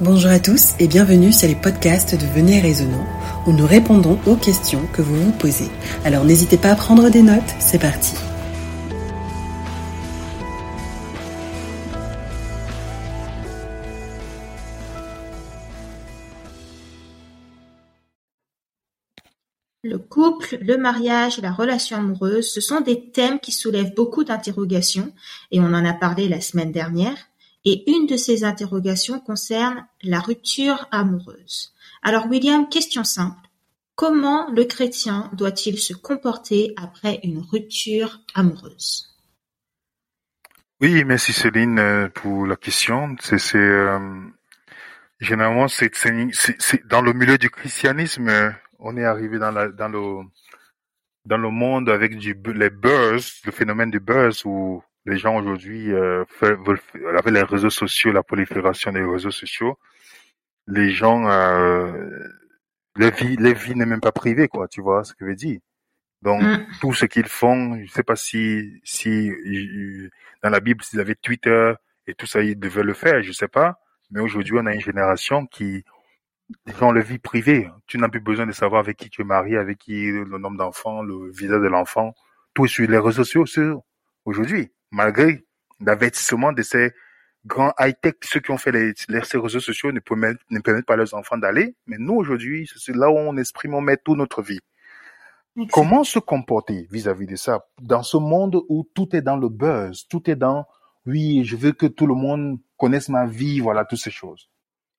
Bonjour 0.00 0.30
à 0.30 0.40
tous 0.40 0.74
et 0.80 0.88
bienvenue 0.88 1.32
sur 1.32 1.46
les 1.46 1.54
podcasts 1.54 2.14
de 2.14 2.26
Venez 2.26 2.60
Raisonnant 2.60 3.06
où 3.46 3.52
nous 3.52 3.66
répondons 3.66 4.18
aux 4.26 4.36
questions 4.36 4.86
que 4.92 5.02
vous 5.02 5.14
vous 5.16 5.32
posez. 5.32 5.68
Alors 6.04 6.24
n'hésitez 6.24 6.56
pas 6.56 6.70
à 6.70 6.74
prendre 6.74 7.10
des 7.10 7.22
notes, 7.22 7.42
c'est 7.60 7.78
parti. 7.78 8.14
Le 19.84 19.98
couple, 19.98 20.58
le 20.62 20.78
mariage, 20.78 21.38
la 21.42 21.52
relation 21.52 21.98
amoureuse, 21.98 22.50
ce 22.50 22.60
sont 22.60 22.80
des 22.80 23.10
thèmes 23.10 23.40
qui 23.40 23.52
soulèvent 23.52 23.94
beaucoup 23.94 24.24
d'interrogations 24.24 25.12
et 25.50 25.60
on 25.60 25.74
en 25.74 25.84
a 25.84 25.92
parlé 25.92 26.28
la 26.28 26.40
semaine 26.40 26.72
dernière. 26.72 27.16
Et 27.64 27.90
une 27.90 28.06
de 28.06 28.16
ces 28.16 28.44
interrogations 28.44 29.20
concerne 29.20 29.86
la 30.02 30.20
rupture 30.20 30.88
amoureuse. 30.90 31.72
Alors 32.02 32.26
William, 32.26 32.68
question 32.68 33.04
simple. 33.04 33.36
Comment 33.94 34.50
le 34.50 34.64
chrétien 34.64 35.30
doit-il 35.34 35.78
se 35.78 35.92
comporter 35.92 36.74
après 36.76 37.20
une 37.22 37.38
rupture 37.38 38.20
amoureuse? 38.34 39.08
Oui, 40.80 41.04
merci 41.04 41.32
Céline 41.32 41.78
euh, 41.78 42.08
pour 42.08 42.46
la 42.46 42.56
question. 42.56 43.14
C'est 43.20 43.54
euh, 43.54 43.98
généralement 45.20 45.66
dans 46.86 47.02
le 47.02 47.12
milieu 47.12 47.38
du 47.38 47.50
christianisme 47.50 48.28
euh, 48.28 48.50
on 48.82 48.96
est 48.96 49.04
arrivé 49.04 49.38
dans, 49.38 49.52
la, 49.52 49.68
dans, 49.68 49.88
le, 49.88 50.24
dans 51.24 51.38
le 51.38 51.50
monde 51.50 51.88
avec 51.88 52.18
du, 52.18 52.36
les 52.54 52.70
buzz, 52.70 53.40
le 53.44 53.52
phénomène 53.52 53.90
du 53.90 54.00
buzz 54.00 54.42
où 54.44 54.82
les 55.06 55.18
gens 55.18 55.36
aujourd'hui 55.36 55.92
euh, 55.92 56.24
veulent, 56.40 56.80
avec 57.18 57.32
les 57.32 57.42
réseaux 57.42 57.70
sociaux, 57.70 58.12
la 58.12 58.22
prolifération 58.22 58.92
des 58.92 59.02
réseaux 59.02 59.30
sociaux, 59.30 59.78
les 60.66 60.90
gens, 60.90 61.28
euh, 61.28 61.92
leur 62.96 63.12
vie, 63.12 63.36
leur 63.36 63.54
vie 63.54 63.74
n'est 63.74 63.86
même 63.86 64.00
pas 64.00 64.12
privée, 64.12 64.48
quoi. 64.48 64.68
Tu 64.68 64.80
vois 64.80 65.04
ce 65.04 65.12
que 65.12 65.24
je 65.24 65.30
veux 65.30 65.36
dire? 65.36 65.60
Donc 66.22 66.42
mm. 66.42 66.66
tout 66.80 66.94
ce 66.94 67.06
qu'ils 67.06 67.26
font, 67.28 67.80
je 67.84 67.90
sais 67.90 68.04
pas 68.04 68.16
si 68.16 68.80
si 68.84 69.30
dans 70.42 70.50
la 70.50 70.60
Bible 70.60 70.82
s'ils 70.84 71.00
avaient 71.00 71.16
Twitter 71.16 71.74
et 72.06 72.14
tout 72.14 72.26
ça, 72.26 72.42
ils 72.42 72.58
devaient 72.58 72.84
le 72.84 72.94
faire, 72.94 73.22
je 73.22 73.32
sais 73.32 73.48
pas. 73.48 73.80
Mais 74.10 74.20
aujourd'hui, 74.20 74.54
on 74.58 74.66
a 74.66 74.74
une 74.74 74.80
génération 74.80 75.46
qui 75.46 75.84
dans 76.80 76.92
la 76.92 77.00
vie 77.00 77.18
privée. 77.18 77.68
Tu 77.86 77.98
n'as 77.98 78.08
plus 78.08 78.20
besoin 78.20 78.46
de 78.46 78.52
savoir 78.52 78.80
avec 78.80 78.96
qui 78.98 79.10
tu 79.10 79.22
es 79.22 79.24
marié, 79.24 79.56
avec 79.56 79.78
qui 79.78 80.10
le 80.12 80.38
nombre 80.38 80.58
d'enfants, 80.58 81.02
le 81.02 81.30
visa 81.30 81.58
de 81.58 81.66
l'enfant. 81.66 82.14
Tout 82.54 82.66
est 82.66 82.68
sur 82.68 82.88
les 82.88 82.98
réseaux 82.98 83.24
sociaux 83.24 83.84
aujourd'hui. 84.24 84.70
Malgré 84.92 85.44
l'avertissement 85.80 86.52
de 86.52 86.62
ces 86.62 86.92
grands 87.44 87.72
high-tech, 87.78 88.14
ceux 88.22 88.38
qui 88.38 88.52
ont 88.52 88.58
fait 88.58 88.70
les, 88.70 88.92
ces 88.96 89.38
réseaux 89.38 89.58
sociaux 89.58 89.90
ne 89.90 89.98
permettent, 89.98 90.38
ne 90.50 90.60
permettent 90.60 90.86
pas 90.86 90.94
à 90.94 90.96
leurs 90.96 91.14
enfants 91.14 91.38
d'aller. 91.38 91.74
Mais 91.86 91.96
nous, 91.98 92.14
aujourd'hui, 92.14 92.70
c'est 92.76 92.94
là 92.94 93.10
où 93.10 93.16
on 93.16 93.36
exprime, 93.36 93.74
on 93.74 93.80
met 93.80 93.96
toute 93.96 94.18
notre 94.18 94.42
vie. 94.42 94.60
Comment 95.72 96.04
se 96.04 96.18
comporter 96.18 96.86
vis-à-vis 96.90 97.26
de 97.26 97.36
ça? 97.36 97.66
Dans 97.80 98.02
ce 98.02 98.16
monde 98.16 98.62
où 98.68 98.88
tout 98.94 99.14
est 99.14 99.20
dans 99.20 99.36
le 99.36 99.48
buzz, 99.48 100.06
tout 100.08 100.30
est 100.30 100.36
dans 100.36 100.66
oui, 101.04 101.44
je 101.44 101.56
veux 101.56 101.72
que 101.72 101.86
tout 101.86 102.06
le 102.06 102.14
monde 102.14 102.60
connaisse 102.76 103.08
ma 103.08 103.26
vie, 103.26 103.60
voilà, 103.60 103.84
toutes 103.84 103.98
ces 103.98 104.10
choses. 104.10 104.48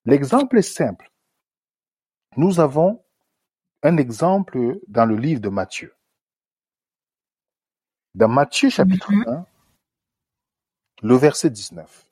L'exemple 0.05 0.57
est 0.57 0.61
simple. 0.61 1.09
Nous 2.35 2.59
avons 2.59 3.03
un 3.83 3.97
exemple 3.97 4.79
dans 4.87 5.05
le 5.05 5.15
livre 5.15 5.39
de 5.39 5.49
Matthieu. 5.49 5.93
Dans 8.15 8.27
Matthieu 8.27 8.69
chapitre 8.69 9.11
1, 9.11 9.15
mhm. 9.15 9.45
Le 11.03 11.15
verset 11.15 11.49
19. 11.49 12.07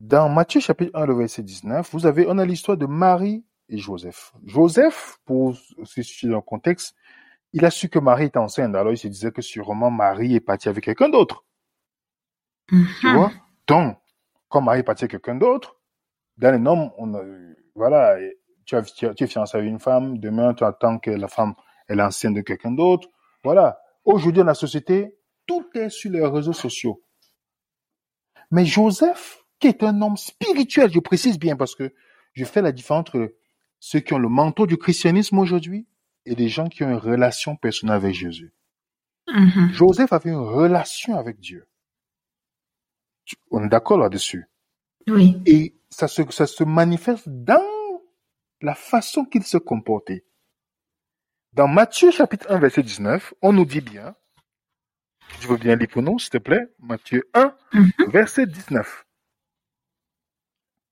Dans 0.00 0.28
Matthieu 0.28 0.60
chapitre 0.60 0.90
1, 0.94 1.06
le 1.06 1.14
verset 1.14 1.42
19, 1.42 1.90
vous 1.92 2.04
avez, 2.06 2.26
on 2.28 2.36
a 2.38 2.44
l'histoire 2.44 2.76
de 2.76 2.84
Marie 2.84 3.42
et 3.70 3.78
Joseph. 3.78 4.34
Joseph, 4.44 5.18
pour 5.24 5.56
se 5.56 6.02
situer 6.02 6.28
dans 6.28 6.36
le 6.36 6.42
contexte, 6.42 6.94
il 7.54 7.64
a 7.64 7.70
su 7.70 7.88
que 7.88 7.98
Marie 7.98 8.26
était 8.26 8.38
enceinte. 8.38 8.74
Alors 8.74 8.92
il 8.92 8.98
se 8.98 9.08
disait 9.08 9.32
que 9.32 9.40
sûrement 9.40 9.90
Marie 9.90 10.34
est 10.34 10.40
partie 10.40 10.68
avec 10.68 10.84
quelqu'un 10.84 11.08
d'autre. 11.08 11.44
Tu 12.68 12.76
mhm. 12.76 13.16
vois? 13.16 13.32
Donc, 13.66 13.96
quand 14.48 14.60
Marie 14.60 14.80
est 14.80 14.84
partie 14.84 15.04
avec 15.04 15.12
quelqu'un 15.12 15.36
d'autre, 15.36 15.76
dans 16.36 16.50
les 16.50 16.68
on 16.98 17.14
a, 17.14 17.22
voilà, 17.74 18.16
tu, 18.66 18.76
as, 18.76 18.82
tu, 18.82 19.06
es 19.06 19.26
fiancé 19.26 19.56
à 19.56 19.60
une 19.60 19.78
femme, 19.78 20.18
demain 20.18 20.52
tu 20.52 20.64
attends 20.64 20.98
que 20.98 21.10
la 21.10 21.28
femme 21.28 21.54
est 21.88 21.94
l'ancienne 21.94 22.34
de 22.34 22.42
quelqu'un 22.42 22.72
d'autre. 22.72 23.08
Voilà. 23.42 23.78
Aujourd'hui, 24.04 24.40
dans 24.40 24.46
la 24.46 24.54
société, 24.54 25.16
tout 25.46 25.66
est 25.74 25.90
sur 25.90 26.10
les 26.10 26.24
réseaux 26.24 26.52
sociaux. 26.52 27.02
Mais 28.50 28.64
Joseph, 28.64 29.44
qui 29.58 29.68
est 29.68 29.82
un 29.82 30.00
homme 30.02 30.16
spirituel, 30.16 30.92
je 30.92 31.00
précise 31.00 31.38
bien 31.38 31.56
parce 31.56 31.74
que 31.74 31.92
je 32.32 32.44
fais 32.44 32.62
la 32.62 32.72
différence 32.72 33.00
entre 33.00 33.34
ceux 33.80 34.00
qui 34.00 34.14
ont 34.14 34.18
le 34.18 34.28
manteau 34.28 34.66
du 34.66 34.76
christianisme 34.76 35.38
aujourd'hui 35.38 35.86
et 36.26 36.34
les 36.34 36.48
gens 36.48 36.68
qui 36.68 36.84
ont 36.84 36.90
une 36.90 36.96
relation 36.96 37.56
personnelle 37.56 37.96
avec 37.96 38.14
Jésus. 38.14 38.52
Mm-hmm. 39.28 39.72
Joseph 39.72 40.12
avait 40.12 40.30
une 40.30 40.36
relation 40.36 41.18
avec 41.18 41.38
Dieu. 41.40 41.66
On 43.50 43.64
est 43.64 43.68
d'accord 43.68 43.98
là-dessus? 43.98 44.46
Oui. 45.06 45.40
Et 45.46 45.74
ça 45.90 46.08
se, 46.08 46.22
ça 46.30 46.46
se 46.46 46.64
manifeste 46.64 47.28
dans 47.28 47.62
la 48.60 48.74
façon 48.74 49.24
qu'il 49.24 49.44
se 49.44 49.58
comportait. 49.58 50.24
Dans 51.52 51.68
Matthieu 51.68 52.10
chapitre 52.10 52.50
1 52.50 52.58
verset 52.58 52.82
19, 52.82 53.34
on 53.42 53.52
nous 53.52 53.64
dit 53.64 53.80
bien, 53.80 54.16
je 55.40 55.48
veux 55.48 55.56
bien 55.56 55.76
lire 55.76 55.88
pour 55.90 56.02
nous, 56.02 56.18
s'il 56.18 56.30
te 56.30 56.38
plaît, 56.38 56.72
Matthieu 56.78 57.28
1 57.34 57.54
mhm. 57.72 57.90
verset 58.08 58.46
19. 58.46 59.04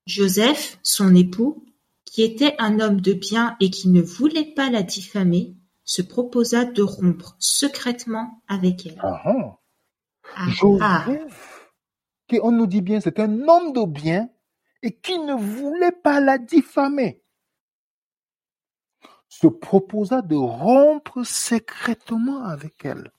Joseph, 0.06 0.78
son 0.82 1.14
époux, 1.14 1.64
qui 2.04 2.22
était 2.22 2.54
un 2.58 2.80
homme 2.80 3.00
de 3.00 3.12
bien 3.12 3.56
et 3.60 3.70
qui 3.70 3.88
ne 3.88 4.02
voulait 4.02 4.52
pas 4.54 4.68
la 4.68 4.82
diffamer, 4.82 5.56
se 5.84 6.02
proposa 6.02 6.64
de 6.64 6.82
rompre 6.82 7.36
secrètement 7.38 8.42
avec 8.48 8.86
elle. 8.86 9.00
Ah, 9.02 9.22
ah. 9.24 9.58
ah 10.36 10.46
Joseph, 10.50 11.70
qui 12.28 12.38
on 12.42 12.52
nous 12.52 12.66
dit 12.66 12.82
bien, 12.82 13.00
c'est 13.00 13.20
un 13.20 13.48
homme 13.48 13.72
de 13.72 13.84
bien 13.84 14.28
et 14.82 14.94
qui 14.94 15.18
ne 15.18 15.34
voulait 15.34 15.92
pas 15.92 16.20
la 16.20 16.38
diffamer, 16.38 17.22
se 19.28 19.46
proposa 19.46 20.20
de 20.22 20.36
rompre 20.36 21.24
secrètement 21.24 22.44
avec 22.44 22.84
elle. 22.84 23.12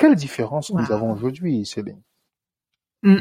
Quelle 0.00 0.14
différence 0.14 0.70
nous 0.70 0.90
avons 0.92 1.12
aujourd'hui, 1.12 1.66
Céline 1.66 2.00
mm. 3.02 3.18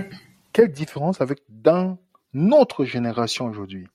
Quelle 0.53 0.71
différence 0.71 1.19
avec 1.19 1.41
dans 1.49 1.97
notre 2.31 2.85
génération 2.85 3.47
aujourd'hui? 3.47 3.85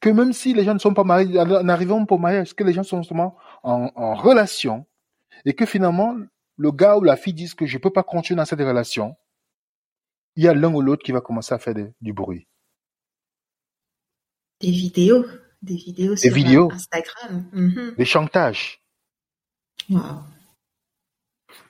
Que 0.00 0.08
même 0.08 0.32
si 0.32 0.54
les 0.54 0.64
gens 0.64 0.72
ne 0.72 0.78
sont 0.78 0.94
pas 0.94 1.04
mariés, 1.04 1.44
n'arrivons 1.62 2.06
pas 2.06 2.14
au 2.14 2.18
mariage, 2.18 2.54
que 2.54 2.64
les 2.64 2.72
gens 2.72 2.84
sont 2.84 3.02
seulement 3.02 3.36
en, 3.62 3.90
en 3.94 4.14
relation? 4.14 4.86
Et 5.44 5.52
que 5.52 5.66
finalement 5.66 6.16
le 6.56 6.72
gars 6.72 6.96
ou 6.96 7.04
la 7.04 7.16
fille 7.16 7.34
disent 7.34 7.52
que 7.52 7.66
je 7.66 7.76
ne 7.76 7.82
peux 7.82 7.92
pas 7.92 8.02
continuer 8.02 8.38
dans 8.38 8.46
cette 8.46 8.60
relation, 8.60 9.14
il 10.36 10.44
y 10.44 10.48
a 10.48 10.54
l'un 10.54 10.72
ou 10.72 10.80
l'autre 10.80 11.02
qui 11.04 11.12
va 11.12 11.20
commencer 11.20 11.52
à 11.52 11.58
faire 11.58 11.74
du 12.00 12.14
bruit. 12.14 12.46
Des 14.62 14.70
vidéos, 14.70 15.26
des 15.60 15.76
vidéos 15.76 16.14
des 16.14 16.16
sur 16.16 16.34
vidéos, 16.34 16.72
Instagram. 16.72 17.46
Mhm. 17.52 17.94
Des 17.98 18.04
chantages. 18.06 18.82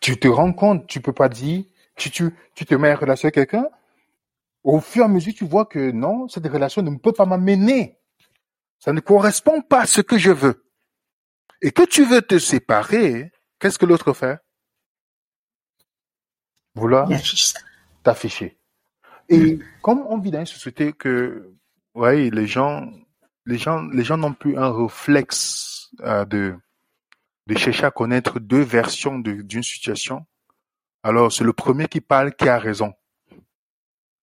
Tu 0.00 0.18
te 0.18 0.28
rends 0.28 0.52
compte, 0.52 0.86
tu 0.86 1.00
peux 1.00 1.12
pas 1.12 1.28
dire, 1.28 1.64
tu, 1.96 2.10
tu, 2.10 2.30
tu 2.54 2.64
te 2.64 2.74
mets 2.74 2.92
en 2.92 2.96
relation 2.96 3.26
avec 3.26 3.34
quelqu'un, 3.34 3.68
au 4.64 4.80
fur 4.80 5.02
et 5.02 5.04
à 5.04 5.08
mesure, 5.08 5.34
tu 5.34 5.44
vois 5.44 5.66
que 5.66 5.90
non, 5.92 6.28
cette 6.28 6.46
relation 6.46 6.82
ne 6.82 6.96
peut 6.96 7.12
pas 7.12 7.26
m'amener. 7.26 7.98
Ça 8.78 8.92
ne 8.92 9.00
correspond 9.00 9.62
pas 9.62 9.82
à 9.82 9.86
ce 9.86 10.00
que 10.00 10.18
je 10.18 10.30
veux. 10.30 10.64
Et 11.62 11.70
que 11.70 11.82
tu 11.82 12.04
veux 12.04 12.22
te 12.22 12.38
séparer, 12.38 13.32
qu'est-ce 13.58 13.78
que 13.78 13.86
l'autre 13.86 14.12
fait? 14.12 14.38
Voilà 16.74 17.08
affiché. 18.08 18.58
Et 19.28 19.58
comme 19.82 20.00
on 20.08 20.18
vit 20.18 20.30
dans 20.30 20.40
une 20.40 20.46
société 20.46 20.92
que, 20.92 21.52
ouais, 21.94 22.30
les 22.30 22.46
gens, 22.46 22.90
les 23.44 23.58
gens, 23.58 23.82
les 23.88 24.04
gens 24.04 24.16
n'ont 24.16 24.32
plus 24.32 24.56
un 24.56 24.70
réflexe 24.70 25.90
euh, 26.00 26.24
de 26.24 26.56
de 27.46 27.56
chercher 27.56 27.84
à 27.84 27.90
connaître 27.90 28.40
deux 28.40 28.62
versions 28.62 29.18
d'une 29.18 29.62
situation. 29.62 30.26
Alors 31.02 31.32
c'est 31.32 31.44
le 31.44 31.52
premier 31.52 31.86
qui 31.86 32.00
parle 32.00 32.34
qui 32.34 32.48
a 32.48 32.58
raison. 32.58 32.92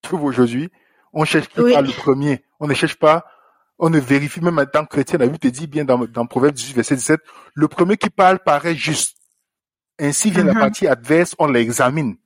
Tu 0.02 0.16
aujourd'hui, 0.16 0.70
on 1.14 1.24
cherche 1.24 1.48
qui 1.48 1.62
parle 1.72 1.86
le 1.86 1.94
premier? 1.94 2.44
On 2.60 2.68
ne 2.68 2.74
cherche 2.74 2.96
pas, 2.96 3.26
on 3.80 3.90
ne 3.90 4.00
vérifie 4.00 4.42
même 4.42 4.60
en 4.60 4.66
tant 4.66 4.84
que 4.84 4.90
chrétien. 4.90 5.18
La 5.18 5.26
Bible 5.26 5.40
te 5.40 5.48
dit 5.48 5.68
bien 5.68 5.86
dans, 5.86 6.06
dans 6.06 6.26
Proverbe 6.26 6.54
18, 6.54 6.74
verset 6.74 6.96
17, 6.96 7.22
le 7.54 7.68
premier 7.68 7.98
qui 7.98 8.10
parle 8.10 8.40
paraît 8.40 8.76
juste. 8.76 9.18
Ainsi 10.00 10.32
vient 10.32 10.44
la 10.44 10.54
mm-hmm. 10.54 10.60
partie 10.60 10.88
adverse, 10.88 11.36
on 11.40 11.48
l'examine. 11.48 12.18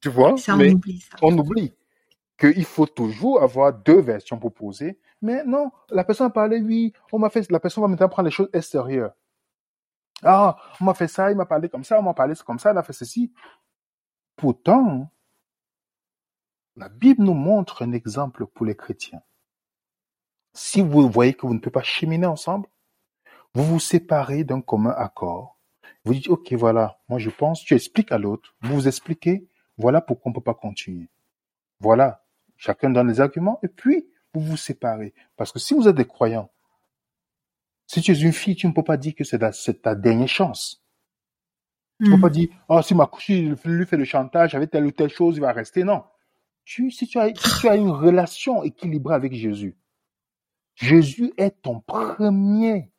Tu 0.00 0.08
vois? 0.08 0.34
On 0.48 0.60
oublie 0.60 1.04
On 1.20 1.38
oublie 1.38 1.74
qu'il 2.38 2.64
faut 2.64 2.86
toujours 2.86 3.42
avoir 3.42 3.72
deux 3.72 4.00
versions 4.00 4.38
proposées. 4.38 4.98
Mais 5.26 5.42
non, 5.44 5.72
la 5.90 6.04
personne 6.04 6.28
a 6.28 6.30
parlé, 6.30 6.60
oui, 6.60 6.92
on 7.10 7.18
m'a 7.18 7.30
fait, 7.30 7.50
la 7.50 7.58
personne 7.58 7.82
va 7.82 7.88
maintenant 7.88 8.08
prendre 8.08 8.28
les 8.28 8.32
choses 8.32 8.48
extérieures. 8.52 9.12
Ah, 10.22 10.56
on 10.80 10.84
m'a 10.84 10.94
fait 10.94 11.08
ça, 11.08 11.32
il 11.32 11.36
m'a 11.36 11.46
parlé 11.46 11.68
comme 11.68 11.82
ça, 11.82 11.98
on 11.98 12.02
m'a 12.04 12.14
parlé 12.14 12.34
comme 12.46 12.60
ça, 12.60 12.70
il 12.70 12.78
a 12.78 12.84
fait 12.84 12.92
ceci. 12.92 13.32
Pourtant, 14.36 15.10
La 16.76 16.88
Bible 16.88 17.24
nous 17.24 17.34
montre 17.34 17.82
un 17.82 17.90
exemple 17.92 18.46
pour 18.46 18.66
les 18.66 18.76
chrétiens. 18.76 19.22
Si 20.52 20.80
vous 20.80 21.08
voyez 21.08 21.34
que 21.34 21.44
vous 21.44 21.54
ne 21.54 21.58
pouvez 21.58 21.72
pas 21.72 21.82
cheminer 21.82 22.26
ensemble, 22.26 22.68
vous 23.54 23.64
vous 23.64 23.80
séparez 23.80 24.44
d'un 24.44 24.60
commun 24.60 24.94
accord. 24.96 25.58
Vous 26.04 26.14
dites, 26.14 26.28
OK, 26.28 26.52
voilà, 26.52 27.00
moi 27.08 27.18
je 27.18 27.30
pense, 27.30 27.64
tu 27.64 27.74
expliques 27.74 28.12
à 28.12 28.18
l'autre, 28.18 28.54
vous 28.60 28.74
vous 28.74 28.86
expliquez, 28.86 29.48
voilà 29.76 30.00
pourquoi 30.00 30.30
on 30.30 30.32
ne 30.32 30.36
peut 30.36 30.44
pas 30.44 30.54
continuer. 30.54 31.08
Voilà, 31.80 32.24
chacun 32.56 32.90
donne 32.90 33.08
les 33.08 33.20
arguments, 33.20 33.58
et 33.64 33.68
puis 33.68 34.06
vous 34.38 34.50
vous 34.50 34.56
séparez. 34.56 35.14
Parce 35.36 35.52
que 35.52 35.58
si 35.58 35.74
vous 35.74 35.88
êtes 35.88 35.96
des 35.96 36.06
croyants, 36.06 36.50
si 37.86 38.02
tu 38.02 38.12
es 38.12 38.14
une 38.14 38.32
fille, 38.32 38.56
tu 38.56 38.66
ne 38.66 38.72
peux 38.72 38.82
pas 38.82 38.96
dire 38.96 39.14
que 39.14 39.24
c'est 39.24 39.82
ta, 39.82 39.94
dernière 39.94 40.28
chance. 40.28 40.82
Tu 41.98 42.06
ne 42.06 42.10
peux 42.10 42.18
hmm. 42.18 42.20
pas 42.20 42.30
dire, 42.30 42.48
oh, 42.68 42.82
si 42.82 42.94
ma 42.94 43.06
couche 43.06 43.28
lui 43.28 43.86
fait 43.86 43.96
le 43.96 44.04
chantage 44.04 44.54
avec 44.54 44.70
telle 44.70 44.84
ou 44.84 44.90
telle 44.90 45.10
chose, 45.10 45.36
il 45.36 45.40
va 45.40 45.52
rester. 45.52 45.84
Non. 45.84 46.04
Tu, 46.64 46.90
si, 46.90 47.06
tu 47.06 47.18
as, 47.18 47.28
si 47.28 47.60
tu 47.60 47.68
as 47.68 47.76
une 47.76 47.90
relation 47.90 48.62
équilibrée 48.62 49.14
avec 49.14 49.32
Jésus, 49.32 49.76
Jésus 50.74 51.32
est 51.38 51.62
ton 51.62 51.80
premier 51.80 52.92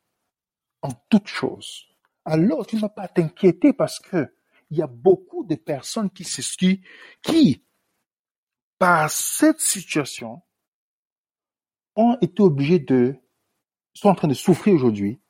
en 0.82 0.88
toutes 1.10 1.28
choses. 1.28 1.84
Alors, 2.24 2.66
tu 2.66 2.76
n'as 2.76 2.88
pas 2.88 3.02
à 3.02 3.08
t'inquiéter 3.08 3.72
parce 3.72 4.00
que 4.00 4.32
il 4.70 4.78
y 4.78 4.82
a 4.82 4.86
beaucoup 4.86 5.44
de 5.44 5.54
personnes 5.54 6.10
qui, 6.10 6.24
qui, 6.24 6.82
qui, 7.22 7.64
par 8.78 9.10
cette 9.10 9.60
situation, 9.60 10.42
ont 11.98 12.16
été 12.22 12.42
obligés 12.42 12.78
de, 12.78 13.16
sont 13.92 14.08
en 14.08 14.14
train 14.14 14.28
de 14.28 14.34
souffrir 14.34 14.74
aujourd'hui 14.74 15.20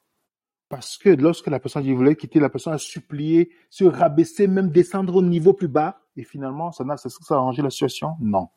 parce 0.69 0.99
que 0.99 1.09
lorsque 1.09 1.47
la 1.47 1.59
personne 1.59 1.83
dit 1.83 1.95
voulait 1.95 2.15
quitter, 2.15 2.41
la 2.41 2.51
personne 2.51 2.75
a 2.75 2.79
supplié, 2.79 3.51
se 3.71 3.85
rabaisser, 3.85 4.47
même 4.47 4.71
descendre 4.71 5.17
au 5.17 5.23
niveau 5.23 5.55
plus 5.55 5.69
bas. 5.69 6.03
Et 6.15 6.25
finalement, 6.25 6.73
ça 6.73 6.85
n'a, 6.85 6.99
ça, 6.99 7.09
ça 7.09 7.35
a 7.35 7.39
arrangé 7.39 7.63
la 7.63 7.71
situation? 7.71 8.17
Non. 8.21 8.51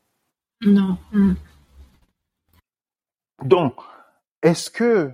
Non. 0.61 0.97
Mm. 1.13 1.33
Donc, 3.45 3.75
est-ce 4.41 4.69
que 4.69 5.11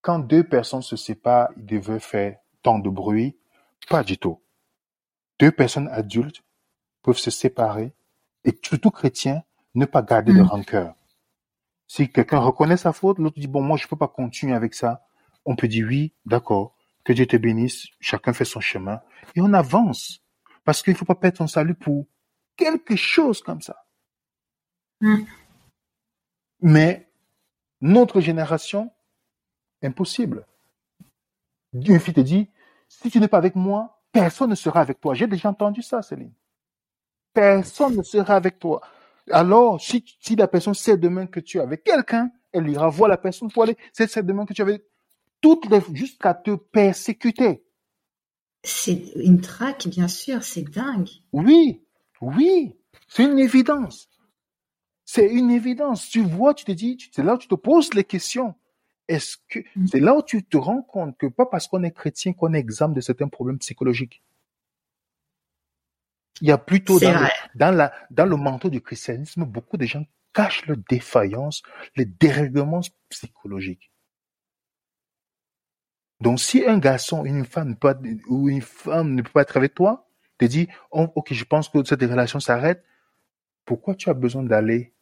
quand 0.00 0.18
deux 0.18 0.42
personnes 0.42 0.82
se 0.82 0.96
séparent, 0.96 1.50
ils 1.58 1.66
devaient 1.66 2.00
faire 2.00 2.38
tant 2.62 2.78
de 2.78 2.88
bruit? 2.88 3.36
Pas 3.90 4.02
du 4.02 4.16
tout. 4.16 4.40
Deux 5.38 5.52
personnes 5.52 5.88
adultes 5.88 6.42
peuvent 7.02 7.18
se 7.18 7.30
séparer 7.30 7.92
et 8.44 8.58
surtout 8.62 8.90
chrétiens, 8.90 9.42
ne 9.74 9.84
pas 9.84 10.00
garder 10.00 10.32
de 10.32 10.40
mm. 10.40 10.46
rancœur. 10.46 10.94
Si 11.86 12.10
quelqu'un 12.10 12.38
reconnaît 12.38 12.76
sa 12.76 12.92
faute, 12.92 13.18
l'autre 13.18 13.38
dit, 13.38 13.46
bon, 13.46 13.62
moi, 13.62 13.76
je 13.76 13.86
peux 13.86 13.96
pas 13.96 14.08
continuer 14.08 14.54
avec 14.54 14.74
ça. 14.74 15.06
On 15.44 15.54
peut 15.54 15.68
dire, 15.68 15.86
oui, 15.86 16.12
d'accord, 16.24 16.76
que 17.04 17.12
Dieu 17.12 17.26
te 17.26 17.36
bénisse, 17.36 17.86
chacun 18.00 18.32
fait 18.32 18.44
son 18.44 18.60
chemin, 18.60 19.00
et 19.34 19.40
on 19.40 19.52
avance. 19.52 20.20
Parce 20.64 20.82
qu'il 20.82 20.92
ne 20.92 20.98
faut 20.98 21.04
pas 21.04 21.14
perdre 21.14 21.38
son 21.38 21.46
salut 21.46 21.74
pour 21.74 22.06
quelque 22.56 22.96
chose 22.96 23.40
comme 23.40 23.60
ça. 23.60 23.86
Mm. 25.00 25.22
Mais 26.62 27.08
notre 27.80 28.20
génération, 28.20 28.90
impossible. 29.82 30.46
Une 31.72 32.00
fille 32.00 32.14
te 32.14 32.20
dit, 32.20 32.50
si 32.88 33.10
tu 33.10 33.20
n'es 33.20 33.28
pas 33.28 33.38
avec 33.38 33.54
moi, 33.54 34.02
personne 34.10 34.50
ne 34.50 34.54
sera 34.54 34.80
avec 34.80 35.00
toi. 35.00 35.14
J'ai 35.14 35.26
déjà 35.26 35.50
entendu 35.50 35.82
ça, 35.82 36.02
Céline. 36.02 36.32
Personne 37.32 37.96
ne 37.96 38.02
sera 38.02 38.34
avec 38.34 38.58
toi. 38.58 38.80
Alors, 39.30 39.80
si, 39.80 40.04
si 40.20 40.36
la 40.36 40.48
personne 40.48 40.74
sait 40.74 40.96
demain 40.96 41.26
que 41.26 41.40
tu 41.40 41.58
es 41.58 41.60
avec 41.60 41.82
quelqu'un, 41.84 42.30
elle 42.52 42.68
ira 42.68 42.88
voir 42.88 43.08
la 43.08 43.16
personne 43.16 43.50
pour 43.50 43.64
aller, 43.64 43.76
c'est 43.92 44.24
demain 44.24 44.46
que 44.46 44.54
tu 44.54 44.62
avais 44.62 44.84
toutes 45.40 45.68
les, 45.70 45.80
jusqu'à 45.92 46.34
te 46.34 46.54
persécuter. 46.54 47.64
C'est 48.62 49.12
une 49.16 49.40
traque, 49.40 49.86
bien 49.88 50.08
sûr, 50.08 50.42
c'est 50.42 50.62
dingue. 50.62 51.08
Oui, 51.32 51.84
oui, 52.20 52.74
c'est 53.08 53.24
une 53.24 53.38
évidence. 53.38 54.08
C'est 55.04 55.28
une 55.28 55.50
évidence. 55.50 56.08
Tu 56.08 56.20
vois, 56.22 56.54
tu 56.54 56.64
te 56.64 56.72
dis, 56.72 56.98
c'est 57.12 57.22
là 57.22 57.34
où 57.34 57.38
tu 57.38 57.48
te 57.48 57.54
poses 57.54 57.94
les 57.94 58.04
questions. 58.04 58.54
Est-ce 59.08 59.36
que, 59.48 59.60
mm. 59.76 59.86
c'est 59.86 60.00
là 60.00 60.16
où 60.16 60.22
tu 60.22 60.44
te 60.44 60.56
rends 60.56 60.82
compte 60.82 61.16
que 61.16 61.26
pas 61.26 61.46
parce 61.46 61.68
qu'on 61.68 61.84
est 61.84 61.92
chrétien 61.92 62.32
qu'on 62.32 62.54
est 62.54 62.58
exempt 62.58 62.88
de 62.88 63.00
certains 63.00 63.28
problèmes 63.28 63.58
psychologiques? 63.58 64.22
Il 66.40 66.48
y 66.48 66.52
a 66.52 66.58
plutôt 66.58 67.00
dans 67.00 67.12
le, 67.12 67.28
dans, 67.54 67.74
la, 67.74 67.92
dans 68.10 68.26
le 68.26 68.36
manteau 68.36 68.68
du 68.68 68.80
christianisme, 68.80 69.44
beaucoup 69.44 69.76
de 69.76 69.86
gens 69.86 70.04
cachent 70.34 70.66
leurs 70.66 70.76
défaillances, 70.88 71.62
les 71.96 72.04
dérèglements 72.04 72.82
psychologiques. 73.08 73.90
Donc, 76.20 76.40
si 76.40 76.64
un 76.64 76.78
garçon, 76.78 77.24
une 77.24 77.44
femme 77.44 77.76
peut, 77.76 77.96
ou 78.28 78.48
une 78.48 78.62
femme 78.62 79.14
ne 79.14 79.22
peut 79.22 79.30
pas 79.30 79.42
être 79.42 79.56
avec 79.56 79.74
toi, 79.74 80.08
te 80.38 80.44
dit, 80.44 80.68
oh, 80.90 81.08
ok, 81.14 81.32
je 81.32 81.44
pense 81.44 81.68
que 81.68 81.82
cette 81.84 82.02
relation 82.02 82.40
s'arrête, 82.40 82.84
pourquoi 83.64 83.94
tu 83.94 84.10
as 84.10 84.14
besoin 84.14 84.42
d'aller 84.42 84.94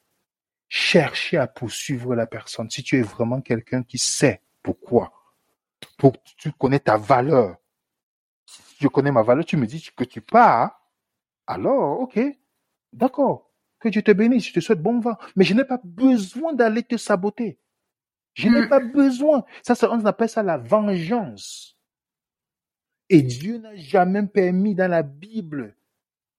chercher 0.68 1.36
à 1.36 1.46
poursuivre 1.46 2.14
la 2.14 2.26
personne 2.26 2.70
si 2.70 2.82
tu 2.82 2.98
es 2.98 3.02
vraiment 3.02 3.40
quelqu'un 3.40 3.82
qui 3.82 3.98
sait 3.98 4.40
pourquoi, 4.62 5.12
pour 5.98 6.12
que 6.12 6.18
tu 6.36 6.52
connais 6.52 6.80
ta 6.80 6.96
valeur. 6.96 7.56
Si 8.46 8.76
je 8.80 8.88
connais 8.88 9.12
ma 9.12 9.22
valeur, 9.22 9.44
tu 9.44 9.56
me 9.56 9.66
dis 9.66 9.86
que 9.94 10.04
tu 10.04 10.20
pars, 10.20 10.80
alors, 11.46 12.00
ok, 12.00 12.18
d'accord, 12.92 13.50
que 13.80 13.88
Dieu 13.88 14.02
te 14.02 14.12
bénisse, 14.12 14.48
je 14.48 14.52
te 14.52 14.60
souhaite 14.60 14.82
bon 14.82 15.00
vent. 15.00 15.16
Mais 15.36 15.44
je 15.44 15.54
n'ai 15.54 15.64
pas 15.64 15.80
besoin 15.84 16.52
d'aller 16.52 16.82
te 16.82 16.96
saboter. 16.96 17.58
Je 18.34 18.48
n'ai 18.48 18.62
hmm. 18.62 18.68
pas 18.68 18.80
besoin. 18.80 19.44
Ça, 19.62 19.74
on 19.90 20.04
appelle 20.06 20.28
ça 20.28 20.42
la 20.42 20.58
vengeance. 20.58 21.78
Et 23.10 23.22
Dieu 23.22 23.58
n'a 23.58 23.76
jamais 23.76 24.26
permis 24.26 24.74
dans 24.74 24.90
la 24.90 25.02
Bible. 25.02 25.76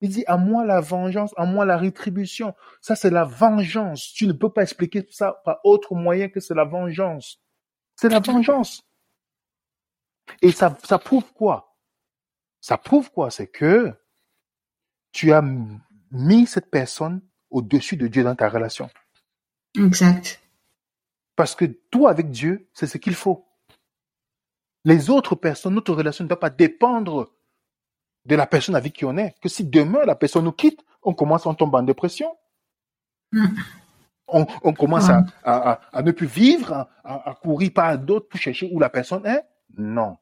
Il 0.02 0.10
dit, 0.10 0.24
à 0.28 0.38
moi 0.38 0.66
la 0.66 0.81
vengeance, 0.81 1.34
à 1.38 1.46
moi 1.46 1.66
la 1.66 1.78
rétribution. 1.78 2.54
Ça, 2.81 2.96
c'est 2.96 3.12
la 3.12 3.24
vengeance. 3.24 4.12
Tu 4.13 4.28
ne 4.28 4.34
peux 4.34 4.52
pas 4.52 4.63
expliquer 4.63 5.06
ça 5.10 5.42
par 5.46 5.60
autre 5.63 5.96
moyen 5.96 6.28
que 6.30 6.40
c'est 6.40 6.56
la 6.56 6.66
vengeance. 6.66 7.42
C'est 7.96 8.10
la 8.10 8.19
vengeance. 8.19 8.81
Et 10.42 10.52
ça, 10.52 10.75
ça 10.84 11.00
prouve 11.00 11.31
quoi? 11.34 11.78
Ça 12.60 12.78
prouve 12.78 13.12
quoi? 13.12 13.30
C'est 13.30 13.48
que 13.48 13.94
tu 15.15 15.31
as 15.31 15.41
mis 16.12 16.45
cette 16.45 16.69
personne 16.69 17.21
au-dessus 17.50 17.95
de 17.95 18.07
Dieu 18.07 18.25
dans 18.25 18.35
ta 18.35 18.50
relation. 18.50 18.89
Exact. 19.77 20.41
Parce 21.38 21.56
que 21.56 21.63
toi, 21.63 22.09
avec 22.09 22.31
Dieu, 22.31 22.67
c'est 22.73 22.85
ce 22.85 22.97
qu'il 22.97 23.15
faut. 23.15 23.47
Les 24.83 25.09
autres 25.09 25.35
personnes, 25.35 25.73
notre 25.73 25.94
relation 25.94 26.25
ne 26.25 26.27
doit 26.27 26.39
pas 26.39 26.50
dépendre 26.50 27.31
de 28.25 28.35
la 28.35 28.45
personne 28.45 28.75
avec 28.75 28.91
qui 28.91 29.06
on 29.06 29.15
est. 29.15 29.33
Que 29.39 29.47
si 29.47 29.63
demain 29.63 30.03
la 30.06 30.15
personne 30.15 30.44
nous 30.44 30.51
quitte, 30.51 30.83
on 31.01 31.13
commence, 31.13 31.47
à 31.47 31.53
tomber 31.56 31.77
en 31.77 31.83
dépression. 31.83 32.35
Mm. 33.31 33.56
On, 34.28 34.73
commence 34.73 35.09
à, 35.45 36.01
ne 36.04 36.11
plus 36.11 36.28
vivre, 36.28 36.90
à, 37.06 37.30
à 37.30 37.35
courir 37.35 37.71
par 37.73 37.97
d'autres 37.97 38.28
pour 38.28 38.40
chercher 38.40 38.69
où 38.69 38.80
la 38.81 38.90
personne 38.90 39.25
est. 39.25 39.45
Non. 39.78 40.18